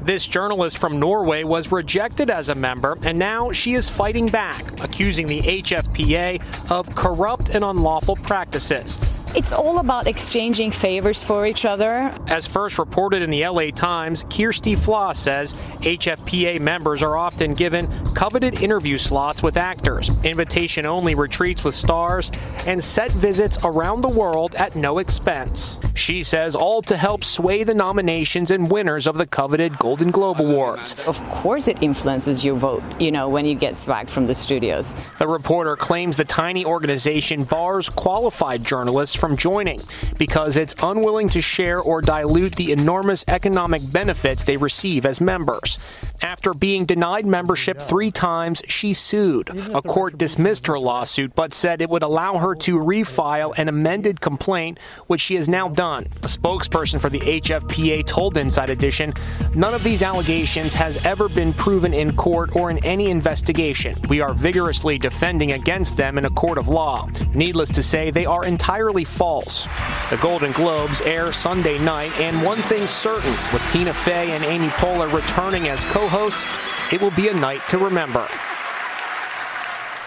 This 0.00 0.26
journalist 0.26 0.78
from 0.78 0.98
Norway 0.98 1.44
was 1.44 1.70
rejected 1.70 2.30
as 2.30 2.48
a 2.48 2.54
member, 2.54 2.98
and 3.02 3.18
now 3.18 3.52
she 3.52 3.74
is 3.74 3.88
fighting 3.88 4.26
back, 4.26 4.80
accusing 4.80 5.26
the 5.26 5.46
HFPA 5.52 6.40
of 6.70 6.94
corrupt 6.94 7.50
and 7.50 7.62
unlawful 7.64 8.16
practices. 8.16 8.98
It's 9.34 9.50
all 9.50 9.78
about 9.78 10.06
exchanging 10.06 10.72
favors 10.72 11.22
for 11.22 11.46
each 11.46 11.64
other. 11.64 12.14
As 12.26 12.46
first 12.46 12.78
reported 12.78 13.22
in 13.22 13.30
the 13.30 13.46
LA 13.46 13.70
Times, 13.70 14.24
Kjersti 14.24 14.76
Flaa 14.78 15.14
says 15.14 15.54
HFPA 15.80 16.60
members 16.60 17.02
are 17.02 17.16
often 17.16 17.54
given 17.54 17.88
coveted 18.14 18.62
interview 18.62 18.98
slots 18.98 19.42
with 19.42 19.56
actors, 19.56 20.10
invitation 20.22 20.84
only 20.84 21.14
retreats 21.14 21.64
with 21.64 21.74
stars, 21.74 22.30
and 22.66 22.84
set 22.84 23.10
visits 23.12 23.56
around 23.64 24.02
the 24.02 24.08
world 24.08 24.54
at 24.56 24.76
no 24.76 24.98
expense. 24.98 25.80
She 25.94 26.22
says 26.22 26.54
all 26.54 26.82
to 26.82 26.96
help 26.98 27.24
sway 27.24 27.64
the 27.64 27.74
nominations 27.74 28.50
and 28.50 28.70
winners 28.70 29.06
of 29.06 29.16
the 29.16 29.26
coveted 29.26 29.78
Golden 29.78 30.10
Globe 30.10 30.42
Awards. 30.42 30.94
Of 31.06 31.26
course, 31.28 31.68
it 31.68 31.82
influences 31.82 32.44
your 32.44 32.56
vote, 32.56 32.82
you 33.00 33.10
know, 33.10 33.30
when 33.30 33.46
you 33.46 33.54
get 33.54 33.78
swag 33.78 34.10
from 34.10 34.26
the 34.26 34.34
studios. 34.34 34.94
The 35.18 35.28
reporter 35.28 35.74
claims 35.74 36.18
the 36.18 36.24
tiny 36.26 36.66
organization 36.66 37.44
bars 37.44 37.88
qualified 37.88 38.62
journalists 38.62 39.21
from 39.22 39.36
joining 39.36 39.80
because 40.18 40.56
it's 40.56 40.74
unwilling 40.82 41.28
to 41.28 41.40
share 41.40 41.78
or 41.78 42.02
dilute 42.02 42.56
the 42.56 42.72
enormous 42.72 43.24
economic 43.28 43.80
benefits 43.92 44.42
they 44.42 44.56
receive 44.56 45.06
as 45.06 45.20
members. 45.20 45.78
After 46.22 46.52
being 46.52 46.86
denied 46.86 47.24
membership 47.24 47.80
three 47.80 48.10
times, 48.10 48.62
she 48.66 48.92
sued. 48.92 49.48
A 49.72 49.80
court 49.80 50.18
dismissed 50.18 50.66
her 50.66 50.76
lawsuit 50.76 51.36
but 51.36 51.54
said 51.54 51.80
it 51.80 51.88
would 51.88 52.02
allow 52.02 52.38
her 52.38 52.56
to 52.56 52.78
refile 52.78 53.56
an 53.56 53.68
amended 53.68 54.20
complaint, 54.20 54.80
which 55.06 55.20
she 55.20 55.36
has 55.36 55.48
now 55.48 55.68
done. 55.68 56.08
A 56.24 56.26
spokesperson 56.26 57.00
for 57.00 57.08
the 57.08 57.20
HFPA 57.20 58.04
told 58.04 58.36
Inside 58.36 58.70
Edition 58.70 59.14
none 59.54 59.72
of 59.72 59.84
these 59.84 60.02
allegations 60.02 60.74
has 60.74 60.96
ever 61.06 61.28
been 61.28 61.52
proven 61.52 61.94
in 61.94 62.16
court 62.16 62.56
or 62.56 62.72
in 62.72 62.84
any 62.84 63.08
investigation. 63.08 63.96
We 64.08 64.20
are 64.20 64.34
vigorously 64.34 64.98
defending 64.98 65.52
against 65.52 65.96
them 65.96 66.18
in 66.18 66.24
a 66.24 66.30
court 66.30 66.58
of 66.58 66.66
law. 66.66 67.08
Needless 67.34 67.70
to 67.74 67.84
say, 67.84 68.10
they 68.10 68.26
are 68.26 68.44
entirely 68.44 69.04
false. 69.12 69.66
The 70.10 70.16
Golden 70.18 70.52
Globes 70.52 71.00
air 71.02 71.32
Sunday 71.32 71.78
night, 71.78 72.18
and 72.20 72.42
one 72.42 72.58
thing's 72.58 72.90
certain 72.90 73.32
with 73.52 73.62
Tina 73.70 73.94
Fey 73.94 74.32
and 74.32 74.44
Amy 74.44 74.68
Poehler 74.68 75.12
returning 75.12 75.68
as 75.68 75.84
co 75.86 76.08
hosts, 76.08 76.44
it 76.92 77.00
will 77.00 77.12
be 77.12 77.28
a 77.28 77.34
night 77.34 77.60
to 77.68 77.78
remember. 77.78 78.26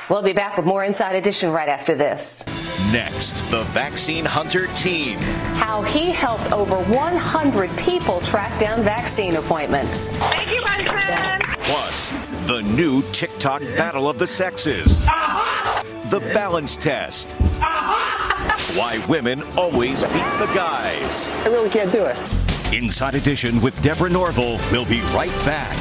We'll 0.09 0.21
be 0.21 0.33
back 0.33 0.55
with 0.57 0.65
more 0.67 0.83
Inside 0.83 1.15
Edition 1.15 1.49
right 1.51 1.69
after 1.69 1.95
this. 1.95 2.45
Next, 2.91 3.31
the 3.49 3.63
Vaccine 3.63 4.23
Hunter 4.23 4.67
team. 4.75 5.17
How 5.55 5.81
he 5.81 6.11
helped 6.11 6.51
over 6.51 6.75
100 6.75 7.75
people 7.77 8.21
track 8.21 8.59
down 8.59 8.83
vaccine 8.83 9.37
appointments. 9.37 10.09
Thank 10.09 10.53
you, 10.53 10.61
my 10.63 10.77
friend. 10.85 11.43
Plus, 11.61 12.11
the 12.47 12.61
new 12.61 13.01
TikTok 13.11 13.61
battle 13.75 14.07
of 14.07 14.19
the 14.19 14.27
sexes. 14.27 14.99
Uh-huh. 15.01 15.83
The 16.09 16.19
balance 16.19 16.77
test. 16.77 17.35
Why 18.77 19.03
women 19.07 19.41
always 19.57 20.03
beat 20.03 20.33
the 20.39 20.51
guys. 20.53 21.29
I 21.43 21.47
really 21.47 21.69
can't 21.69 21.91
do 21.91 22.05
it. 22.05 22.17
Inside 22.73 23.15
Edition 23.15 23.61
with 23.61 23.79
Deborah 23.81 24.09
Norville. 24.09 24.59
We'll 24.71 24.85
be 24.85 25.01
right 25.13 25.33
back. 25.45 25.75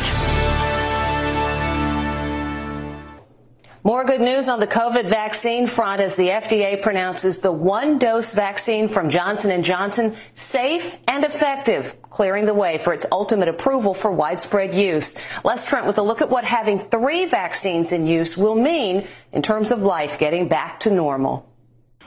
More 3.87 4.03
good 4.03 4.23
news 4.23 4.49
on 4.49 4.61
the 4.61 4.67
COVID 4.67 5.05
vaccine 5.05 5.67
front 5.67 6.01
as 6.01 6.17
the 6.17 6.29
FDA 6.29 6.81
pronounces 6.81 7.39
the 7.39 7.53
one-dose 7.53 8.33
vaccine 8.33 8.89
from 8.89 9.11
Johnson 9.11 9.63
& 9.63 9.65
Johnson 9.65 10.17
safe 10.33 10.97
and 11.07 11.23
effective, 11.23 11.95
clearing 12.09 12.47
the 12.47 12.55
way 12.55 12.79
for 12.79 12.95
its 12.95 13.05
ultimate 13.13 13.49
approval 13.49 13.93
for 13.93 14.11
widespread 14.11 14.75
use. 14.75 15.17
Les 15.45 15.67
Trent 15.67 15.87
with 15.87 15.99
a 15.99 16.03
look 16.03 16.23
at 16.23 16.31
what 16.31 16.45
having 16.45 16.79
three 16.79 17.27
vaccines 17.27 17.93
in 17.93 18.07
use 18.07 18.39
will 18.39 18.55
mean 18.55 19.07
in 19.33 19.43
terms 19.43 19.71
of 19.71 19.83
life 19.83 20.19
getting 20.19 20.49
back 20.49 20.81
to 20.81 20.91
normal. 20.91 21.47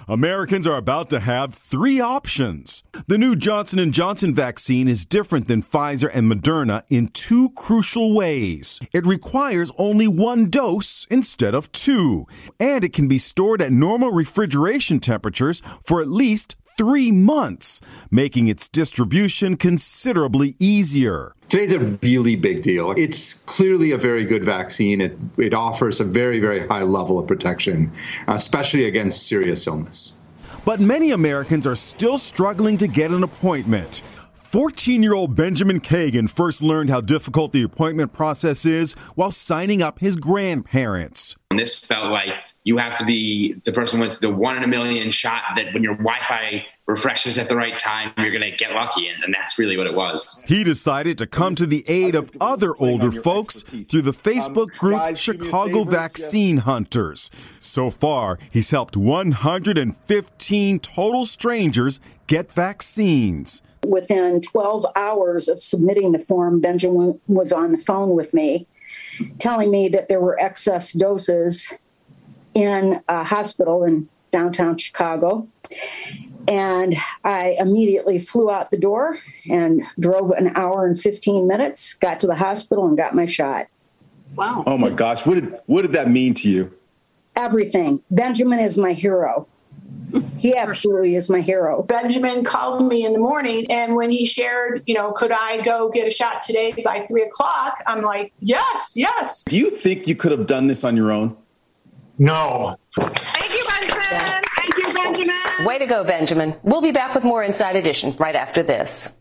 Americans 0.10 0.66
are 0.66 0.78
about 0.78 1.10
to 1.10 1.20
have 1.20 1.54
three 1.54 2.00
options. 2.00 2.82
The 3.08 3.18
new 3.18 3.36
Johnson 3.36 3.92
& 3.92 3.92
Johnson 3.92 4.34
vaccine 4.34 4.88
is 4.88 5.06
different 5.06 5.50
than 5.50 5.62
Pfizer 5.62 6.10
and 6.14 6.32
Moderna 6.32 6.84
in 6.90 7.10
two 7.10 7.50
crucial 7.50 8.14
ways. 8.16 8.80
It 8.94 9.06
requires 9.06 9.70
only 9.78 10.08
one 10.08 10.50
dose 10.50 11.06
instead 11.10 11.54
of 11.54 11.70
two, 11.74 12.26
and 12.58 12.86
it 12.86 12.94
can 12.94 13.10
be 13.10 13.18
stored 13.18 13.62
at 13.62 13.74
normal 13.74 14.12
refrigeration 14.12 15.02
temperatures 15.02 15.62
for 15.84 16.02
at 16.02 16.08
least 16.08 16.56
three 16.77 17.12
months, 17.12 17.81
making 18.12 18.48
its 18.48 18.69
distribution 18.69 19.57
considerably 19.57 20.55
easier. 20.60 21.34
Today's 21.50 21.74
a 21.74 21.79
really 21.79 22.36
big 22.36 22.62
deal. 22.62 22.91
It's 22.91 23.34
clearly 23.34 23.91
a 23.91 23.98
very 23.98 24.25
good 24.25 24.46
vaccine. 24.46 25.01
It, 25.01 25.17
it 25.38 25.53
offers 25.53 26.00
a 26.00 26.03
very, 26.03 26.39
very 26.39 26.67
high 26.67 26.84
level 26.84 27.19
of 27.19 27.27
protection, 27.27 27.91
especially 28.27 28.86
against 28.86 29.27
serious 29.27 29.65
illness. 29.65 30.17
But 30.65 30.79
many 30.79 31.12
Americans 31.12 31.65
are 31.65 31.75
still 31.75 32.17
struggling 32.17 32.77
to 32.77 32.88
get 32.88 33.12
an 33.12 33.24
appointment. 33.24 34.01
14 34.34 35.03
year 35.03 35.13
old 35.13 35.36
Benjamin 35.36 35.79
Kagan 35.79 36.29
first 36.29 36.62
learned 36.62 36.89
how 36.89 37.01
difficult 37.01 37.51
the 37.51 37.63
appointment 37.63 38.13
process 38.13 38.65
is 38.65 38.93
while 39.15 39.31
signing 39.31 39.81
up 39.81 40.00
his 40.00 40.15
grandparents. 40.15 41.36
And 41.51 41.60
this 41.60 41.75
felt 41.75 42.12
like 42.12 42.29
you 42.67 42.75
have 42.75 42.97
to 42.97 43.05
be 43.05 43.53
the 43.63 43.71
person 43.71 43.97
with 43.97 44.19
the 44.19 44.29
one 44.29 44.57
in 44.57 44.63
a 44.63 44.67
million 44.67 45.09
shot 45.09 45.41
that 45.55 45.74
when 45.74 45.83
your 45.83 45.93
Wi 45.93 46.17
Fi 46.27 46.65
refreshes 46.86 47.38
at 47.38 47.47
the 47.47 47.55
right 47.55 47.79
time, 47.79 48.12
you're 48.17 48.29
going 48.29 48.41
to 48.41 48.51
get 48.51 48.74
lucky. 48.74 49.07
And, 49.07 49.24
and, 49.24 49.33
that's 49.33 49.57
really 49.57 49.77
what 49.77 49.88
it 49.88 49.93
was. 49.93 50.43
He 50.45 50.65
decided 50.65 51.17
to 51.19 51.27
come 51.27 51.55
to 51.55 51.65
the 51.65 51.86
aid 51.88 52.13
of 52.13 52.29
other 52.41 52.75
older 52.77 53.09
folks 53.09 53.62
through 53.63 54.01
the 54.01 54.12
Facebook 54.12 54.67
group 54.77 55.15
Chicago 55.15 55.86
Vaccine 55.86 56.57
Hunters. 56.57 57.31
So 57.62 57.89
far, 57.89 58.38
he's 58.51 58.71
helped 58.71 58.97
115 58.97 60.79
total 60.79 61.25
strangers 61.25 62.01
get 62.27 62.51
vaccines. 62.51 63.62
Within 63.88 64.41
12 64.41 64.86
hours 64.97 65.47
of 65.47 65.63
submitting 65.63 66.12
the 66.12 66.19
form, 66.19 66.59
Benjamin 66.59 67.21
was 67.27 67.53
on 67.53 67.71
the 67.71 67.77
phone 67.77 68.09
with 68.09 68.33
me 68.33 68.67
telling 69.39 69.71
me 69.71 69.88
that 69.88 70.09
there 70.09 70.19
were 70.19 70.38
excess 70.39 70.91
doses 70.91 71.74
in 72.58 73.00
a 73.08 73.24
hospital 73.24 73.84
in 73.84 74.10
downtown 74.32 74.78
Chicago. 74.78 75.48
And 76.48 76.96
I 77.24 77.56
immediately 77.60 78.18
flew 78.18 78.50
out 78.50 78.72
the 78.72 78.80
door 78.80 79.20
and 79.48 79.84
drove 80.00 80.32
an 80.32 80.54
hour 80.56 80.88
and 80.88 81.00
15 81.00 81.48
minutes, 81.48 81.94
got 81.94 82.20
to 82.22 82.28
the 82.28 82.36
hospital, 82.36 82.88
and 82.88 82.98
got 82.98 83.13
my 83.13 83.28
shot. 83.28 83.67
Wow. 84.36 84.63
Oh 84.65 84.78
my 84.78 84.89
gosh. 84.89 85.24
What 85.24 85.36
did, 85.36 85.60
what 85.67 85.84
did 85.84 85.91
that 85.91 86.10
mean 86.10 86.34
to 86.36 86.50
you? 86.50 86.74
Everything. 87.36 88.02
Benjamin 88.10 88.60
is 88.60 88.76
my 88.76 88.93
hero. 88.93 89.48
He 90.38 90.56
absolutely 90.56 91.15
is 91.15 91.30
my 91.30 91.41
hero. 91.41 91.84
Benjamin 91.84 92.43
called 92.43 92.88
me 92.88 93.06
in 93.06 93.13
the 93.13 93.20
morning, 93.20 93.70
and 93.70 93.96
when 93.96 94.10
he 94.10 94.26
shared, 94.26 94.82
you 94.88 94.96
know, 94.96 95.12
could 95.12 95.32
I 95.32 95.62
go 95.63 95.89
get 95.89 96.08
a 96.08 96.12
shot 96.12 96.43
today 96.43 96.74
by 96.84 97.02
three 97.02 97.24
o'clock? 97.24 97.84
I'm 97.86 98.02
like, 98.02 98.32
yes, 98.39 98.93
yes. 98.96 99.43
Do 99.43 99.58
you 99.58 99.70
think 99.70 100.08
you 100.08 100.15
could 100.15 100.32
have 100.32 100.48
done 100.48 100.67
this 100.67 100.84
on 100.84 100.96
your 100.96 101.12
own? 101.12 101.36
No. 102.19 102.77
Thank 102.99 103.53
you, 103.53 103.63
Benjamin. 103.67 104.43
Thank 104.56 104.77
you, 104.77 104.93
Benjamin. 104.93 105.65
Way 105.65 105.77
to 105.77 105.86
go, 105.86 106.03
Benjamin. 106.03 106.56
We'll 106.63 106.82
be 106.82 106.91
back 106.91 107.13
with 107.13 107.23
more 107.23 107.43
Inside 107.43 107.75
Edition 107.75 108.15
right 108.17 108.36
after 108.36 108.63
this. 108.63 109.13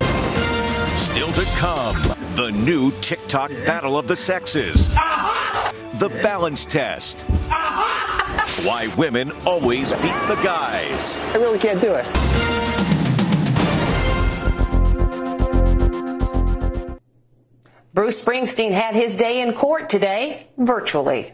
Still 0.96 1.30
to 1.32 1.44
come, 1.56 1.94
the 2.36 2.50
new 2.52 2.90
TikTok 3.02 3.50
battle 3.66 3.98
of 3.98 4.06
the 4.06 4.16
sexes. 4.16 4.88
Uh-huh. 4.90 5.72
The 5.98 6.08
balance 6.08 6.64
test. 6.64 7.26
Uh-huh. 7.28 8.66
Why 8.66 8.88
women 8.96 9.30
always 9.44 9.92
beat 10.00 10.16
the 10.28 10.40
guys. 10.42 11.18
I 11.34 11.36
really 11.36 11.58
can't 11.58 11.80
do 11.80 11.94
it. 11.94 12.06
Bruce 17.92 18.22
Springsteen 18.22 18.72
had 18.72 18.94
his 18.94 19.16
day 19.16 19.40
in 19.40 19.52
court 19.54 19.88
today, 19.88 20.48
virtually. 20.58 21.32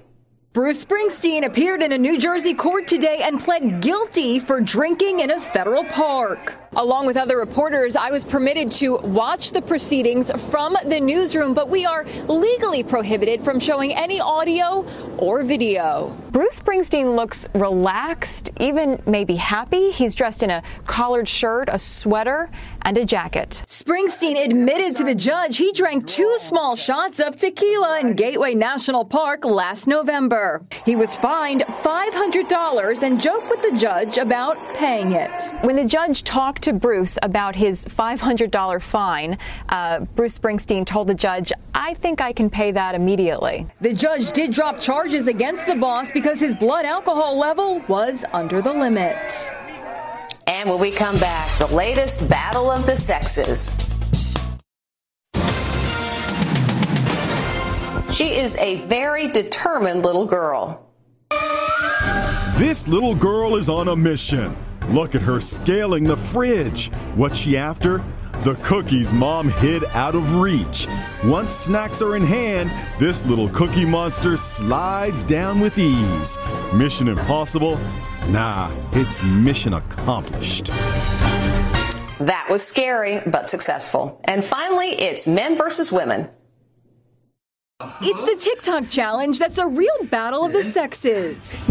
Bruce 0.52 0.84
Springsteen 0.84 1.46
appeared 1.46 1.80
in 1.80 1.92
a 1.92 1.98
New 1.98 2.18
Jersey 2.18 2.52
court 2.52 2.86
today 2.86 3.20
and 3.24 3.40
pled 3.40 3.80
guilty 3.80 4.38
for 4.38 4.60
drinking 4.60 5.20
in 5.20 5.30
a 5.30 5.40
federal 5.40 5.82
park. 5.82 6.56
Along 6.74 7.06
with 7.06 7.16
other 7.16 7.38
reporters, 7.38 7.96
I 7.96 8.10
was 8.10 8.26
permitted 8.26 8.70
to 8.72 8.98
watch 8.98 9.52
the 9.52 9.62
proceedings 9.62 10.30
from 10.50 10.76
the 10.84 11.00
newsroom, 11.00 11.54
but 11.54 11.70
we 11.70 11.86
are 11.86 12.04
legally 12.28 12.82
prohibited 12.82 13.42
from 13.42 13.60
showing 13.60 13.94
any 13.94 14.20
audio 14.20 14.86
or 15.16 15.42
video. 15.42 16.14
Bruce 16.30 16.58
Springsteen 16.58 17.16
looks 17.16 17.48
relaxed, 17.54 18.50
even 18.60 19.02
maybe 19.06 19.36
happy. 19.36 19.90
He's 19.90 20.14
dressed 20.14 20.42
in 20.42 20.50
a 20.50 20.62
collared 20.86 21.28
shirt, 21.28 21.70
a 21.70 21.78
sweater, 21.78 22.50
and 22.82 22.98
a 22.98 23.04
jacket. 23.04 23.64
Springsteen 23.66 24.44
admitted 24.44 24.96
to 24.96 25.04
the 25.04 25.14
judge 25.14 25.56
he 25.56 25.72
drank 25.72 26.06
two 26.06 26.36
small 26.38 26.76
shots 26.76 27.20
of 27.20 27.36
tequila 27.36 28.00
in 28.00 28.14
Gateway 28.14 28.54
National 28.54 29.04
Park 29.04 29.44
last 29.44 29.86
November. 29.86 30.64
He 30.84 30.96
was 30.96 31.16
fined 31.16 31.62
$500 31.62 33.02
and 33.02 33.20
joked 33.20 33.48
with 33.48 33.62
the 33.62 33.76
judge 33.76 34.18
about 34.18 34.56
paying 34.74 35.12
it. 35.12 35.52
When 35.62 35.76
the 35.76 35.84
judge 35.84 36.24
talked 36.24 36.62
to 36.62 36.72
Bruce 36.72 37.18
about 37.22 37.56
his 37.56 37.84
$500 37.86 38.82
fine, 38.82 39.38
uh, 39.68 40.00
Bruce 40.00 40.38
Springsteen 40.38 40.84
told 40.84 41.08
the 41.08 41.14
judge, 41.14 41.52
I 41.74 41.94
think 41.94 42.20
I 42.20 42.32
can 42.32 42.50
pay 42.50 42.72
that 42.72 42.94
immediately. 42.94 43.66
The 43.80 43.92
judge 43.92 44.32
did 44.32 44.52
drop 44.52 44.80
charges 44.80 45.28
against 45.28 45.66
the 45.66 45.74
boss 45.74 46.12
because 46.12 46.40
his 46.40 46.54
blood 46.54 46.84
alcohol 46.84 47.38
level 47.38 47.80
was 47.88 48.24
under 48.32 48.60
the 48.60 48.72
limit. 48.72 49.50
And 50.52 50.68
when 50.68 50.78
we 50.78 50.90
come 50.90 51.18
back, 51.18 51.48
the 51.58 51.74
latest 51.74 52.28
battle 52.28 52.70
of 52.70 52.84
the 52.84 52.94
sexes. 52.94 53.72
She 58.14 58.34
is 58.34 58.54
a 58.56 58.76
very 58.86 59.28
determined 59.28 60.04
little 60.04 60.26
girl. 60.26 60.90
This 62.58 62.86
little 62.86 63.14
girl 63.14 63.56
is 63.56 63.70
on 63.70 63.88
a 63.88 63.96
mission. 63.96 64.54
Look 64.90 65.14
at 65.14 65.22
her 65.22 65.40
scaling 65.40 66.04
the 66.04 66.18
fridge. 66.18 66.88
What's 67.14 67.38
she 67.38 67.56
after? 67.56 68.04
The 68.44 68.56
cookies 68.56 69.10
mom 69.10 69.48
hid 69.48 69.84
out 69.94 70.14
of 70.14 70.34
reach. 70.34 70.86
Once 71.24 71.54
snacks 71.54 72.02
are 72.02 72.14
in 72.14 72.22
hand, 72.22 72.70
this 73.00 73.24
little 73.24 73.48
cookie 73.48 73.86
monster 73.86 74.36
slides 74.36 75.24
down 75.24 75.60
with 75.60 75.78
ease. 75.78 76.38
Mission 76.74 77.08
impossible? 77.08 77.80
Nah, 78.28 78.70
it's 78.92 79.22
mission 79.22 79.74
accomplished. 79.74 80.66
That 82.20 82.46
was 82.48 82.62
scary, 82.66 83.20
but 83.26 83.48
successful. 83.48 84.20
And 84.24 84.44
finally, 84.44 84.90
it's 84.90 85.26
men 85.26 85.56
versus 85.56 85.90
women. 85.90 86.28
It's 88.00 88.22
the 88.22 88.36
TikTok 88.38 88.88
challenge 88.88 89.40
that's 89.40 89.58
a 89.58 89.66
real 89.66 90.04
battle 90.04 90.44
of 90.44 90.52
the 90.52 90.62
sexes. 90.62 91.56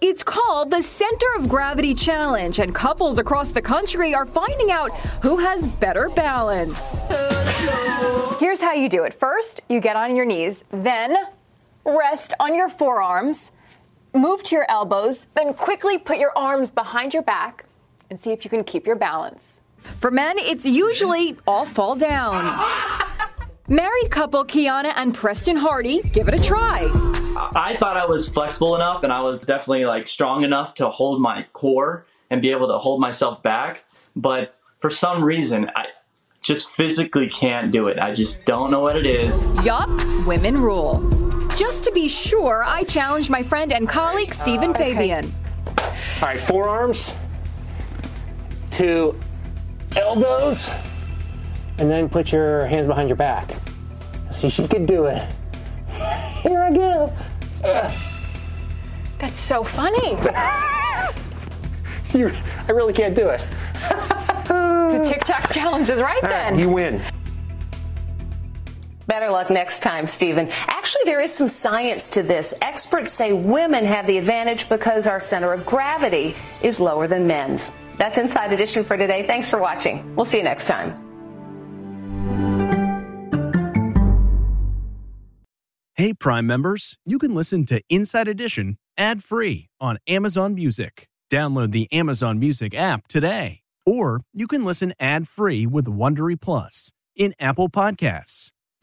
It's 0.00 0.22
called 0.22 0.70
the 0.70 0.82
Center 0.82 1.26
of 1.38 1.48
Gravity 1.48 1.94
Challenge, 1.94 2.58
and 2.58 2.74
couples 2.74 3.18
across 3.18 3.52
the 3.52 3.62
country 3.62 4.14
are 4.14 4.26
finding 4.26 4.70
out 4.70 4.94
who 5.22 5.38
has 5.38 5.66
better 5.66 6.10
balance. 6.10 7.08
Here's 8.38 8.60
how 8.60 8.74
you 8.74 8.90
do 8.90 9.04
it. 9.04 9.14
First, 9.14 9.62
you 9.70 9.80
get 9.80 9.96
on 9.96 10.14
your 10.14 10.26
knees, 10.26 10.62
then 10.70 11.16
rest 11.86 12.34
on 12.38 12.54
your 12.54 12.68
forearms, 12.68 13.50
move 14.14 14.42
to 14.44 14.54
your 14.54 14.66
elbows, 14.68 15.26
then 15.34 15.52
quickly 15.54 15.98
put 15.98 16.18
your 16.18 16.32
arms 16.36 16.70
behind 16.70 17.12
your 17.12 17.22
back 17.22 17.64
and 18.10 18.18
see 18.18 18.30
if 18.30 18.44
you 18.44 18.50
can 18.50 18.64
keep 18.64 18.86
your 18.86 18.96
balance. 18.96 19.60
For 20.00 20.10
men, 20.10 20.38
it's 20.38 20.64
usually 20.64 21.36
all 21.46 21.64
fall 21.64 21.94
down. 21.94 22.44
Married 23.68 24.10
couple 24.10 24.44
Kiana 24.44 24.92
and 24.94 25.14
Preston 25.14 25.56
Hardy 25.56 26.02
give 26.12 26.28
it 26.28 26.34
a 26.34 26.42
try. 26.42 26.90
I 27.56 27.76
thought 27.80 27.96
I 27.96 28.04
was 28.04 28.28
flexible 28.28 28.76
enough 28.76 29.02
and 29.02 29.12
I 29.12 29.20
was 29.20 29.42
definitely 29.42 29.86
like 29.86 30.06
strong 30.06 30.44
enough 30.44 30.74
to 30.74 30.88
hold 30.88 31.20
my 31.20 31.46
core 31.52 32.06
and 32.30 32.40
be 32.40 32.50
able 32.50 32.68
to 32.68 32.78
hold 32.78 33.00
myself 33.00 33.42
back. 33.42 33.84
But 34.16 34.56
for 34.80 34.90
some 34.90 35.24
reason, 35.24 35.70
I 35.74 35.86
just 36.42 36.70
physically 36.72 37.28
can't 37.28 37.72
do 37.72 37.88
it. 37.88 37.98
I 37.98 38.12
just 38.12 38.44
don't 38.44 38.70
know 38.70 38.80
what 38.80 38.96
it 38.96 39.06
is. 39.06 39.48
Yup, 39.64 39.88
women 40.26 40.56
rule. 40.56 41.23
Just 41.56 41.84
to 41.84 41.92
be 41.92 42.08
sure, 42.08 42.64
I 42.66 42.82
challenged 42.84 43.30
my 43.30 43.42
friend 43.42 43.72
and 43.72 43.88
colleague 43.88 44.34
Stephen 44.34 44.74
Fabian. 44.74 45.32
All 45.78 45.84
right, 46.22 46.40
forearms 46.40 47.16
to 48.72 49.14
elbows, 49.96 50.70
and 51.78 51.88
then 51.88 52.08
put 52.08 52.32
your 52.32 52.66
hands 52.66 52.86
behind 52.88 53.08
your 53.08 53.16
back. 53.16 53.54
See, 54.32 54.48
she 54.48 54.66
could 54.66 54.86
do 54.86 55.06
it. 55.06 55.22
Here 56.42 56.60
I 56.60 56.72
go. 56.72 57.12
That's 59.18 59.38
so 59.40 59.62
funny. 59.64 60.16
You, 62.12 62.30
I 62.68 62.70
really 62.70 62.92
can't 62.92 63.16
do 63.16 63.26
it. 63.30 63.40
the 63.88 65.04
TikTok 65.04 65.50
challenge 65.50 65.90
is 65.90 66.00
right 66.00 66.22
All 66.22 66.30
right, 66.30 66.50
then. 66.50 66.58
you 66.60 66.68
win. 66.68 67.02
Better 69.06 69.30
luck 69.30 69.50
next 69.50 69.80
time, 69.80 70.06
Stephen. 70.06 70.48
Actually, 70.66 71.04
there 71.04 71.20
is 71.20 71.32
some 71.32 71.48
science 71.48 72.10
to 72.10 72.22
this. 72.22 72.54
Experts 72.62 73.12
say 73.12 73.32
women 73.32 73.84
have 73.84 74.06
the 74.06 74.18
advantage 74.18 74.68
because 74.68 75.06
our 75.06 75.20
center 75.20 75.52
of 75.52 75.66
gravity 75.66 76.34
is 76.62 76.80
lower 76.80 77.06
than 77.06 77.26
men's. 77.26 77.70
That's 77.98 78.18
Inside 78.18 78.52
Edition 78.52 78.84
for 78.84 78.96
today. 78.96 79.26
Thanks 79.26 79.48
for 79.48 79.60
watching. 79.60 80.14
We'll 80.16 80.26
see 80.26 80.38
you 80.38 80.44
next 80.44 80.66
time. 80.66 81.00
Hey, 85.96 86.12
Prime 86.12 86.46
members, 86.46 86.96
you 87.04 87.18
can 87.18 87.34
listen 87.34 87.64
to 87.66 87.80
Inside 87.88 88.26
Edition 88.26 88.78
ad 88.96 89.22
free 89.22 89.68
on 89.80 89.98
Amazon 90.08 90.54
Music. 90.54 91.08
Download 91.30 91.70
the 91.70 91.90
Amazon 91.92 92.38
Music 92.38 92.74
app 92.74 93.06
today. 93.06 93.60
Or 93.86 94.20
you 94.32 94.46
can 94.46 94.64
listen 94.64 94.94
ad 94.98 95.28
free 95.28 95.66
with 95.66 95.86
Wondery 95.86 96.40
Plus 96.40 96.90
in 97.14 97.34
Apple 97.38 97.68
Podcasts. 97.68 98.50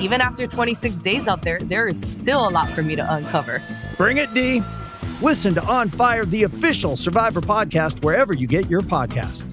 even 0.00 0.20
after 0.20 0.46
26 0.46 0.98
days 1.00 1.28
out 1.28 1.42
there, 1.42 1.58
there 1.60 1.86
is 1.86 2.00
still 2.00 2.48
a 2.48 2.50
lot 2.50 2.68
for 2.70 2.82
me 2.82 2.96
to 2.96 3.14
uncover. 3.14 3.62
Bring 3.96 4.18
it, 4.18 4.32
D. 4.34 4.62
Listen 5.22 5.54
to 5.54 5.64
On 5.64 5.88
Fire, 5.88 6.24
the 6.24 6.42
official 6.42 6.96
Survivor 6.96 7.40
podcast, 7.40 8.02
wherever 8.04 8.34
you 8.34 8.46
get 8.46 8.68
your 8.68 8.80
podcast. 8.80 9.50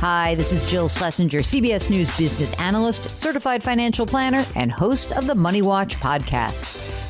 Hi, 0.00 0.36
this 0.36 0.52
is 0.52 0.64
Jill 0.64 0.88
Schlesinger, 0.88 1.40
CBS 1.40 1.90
News 1.90 2.16
business 2.16 2.54
analyst, 2.60 3.16
certified 3.16 3.64
financial 3.64 4.06
planner, 4.06 4.44
and 4.54 4.70
host 4.70 5.10
of 5.10 5.26
the 5.26 5.34
Money 5.34 5.62
Watch 5.62 5.96
podcast. 5.96 6.85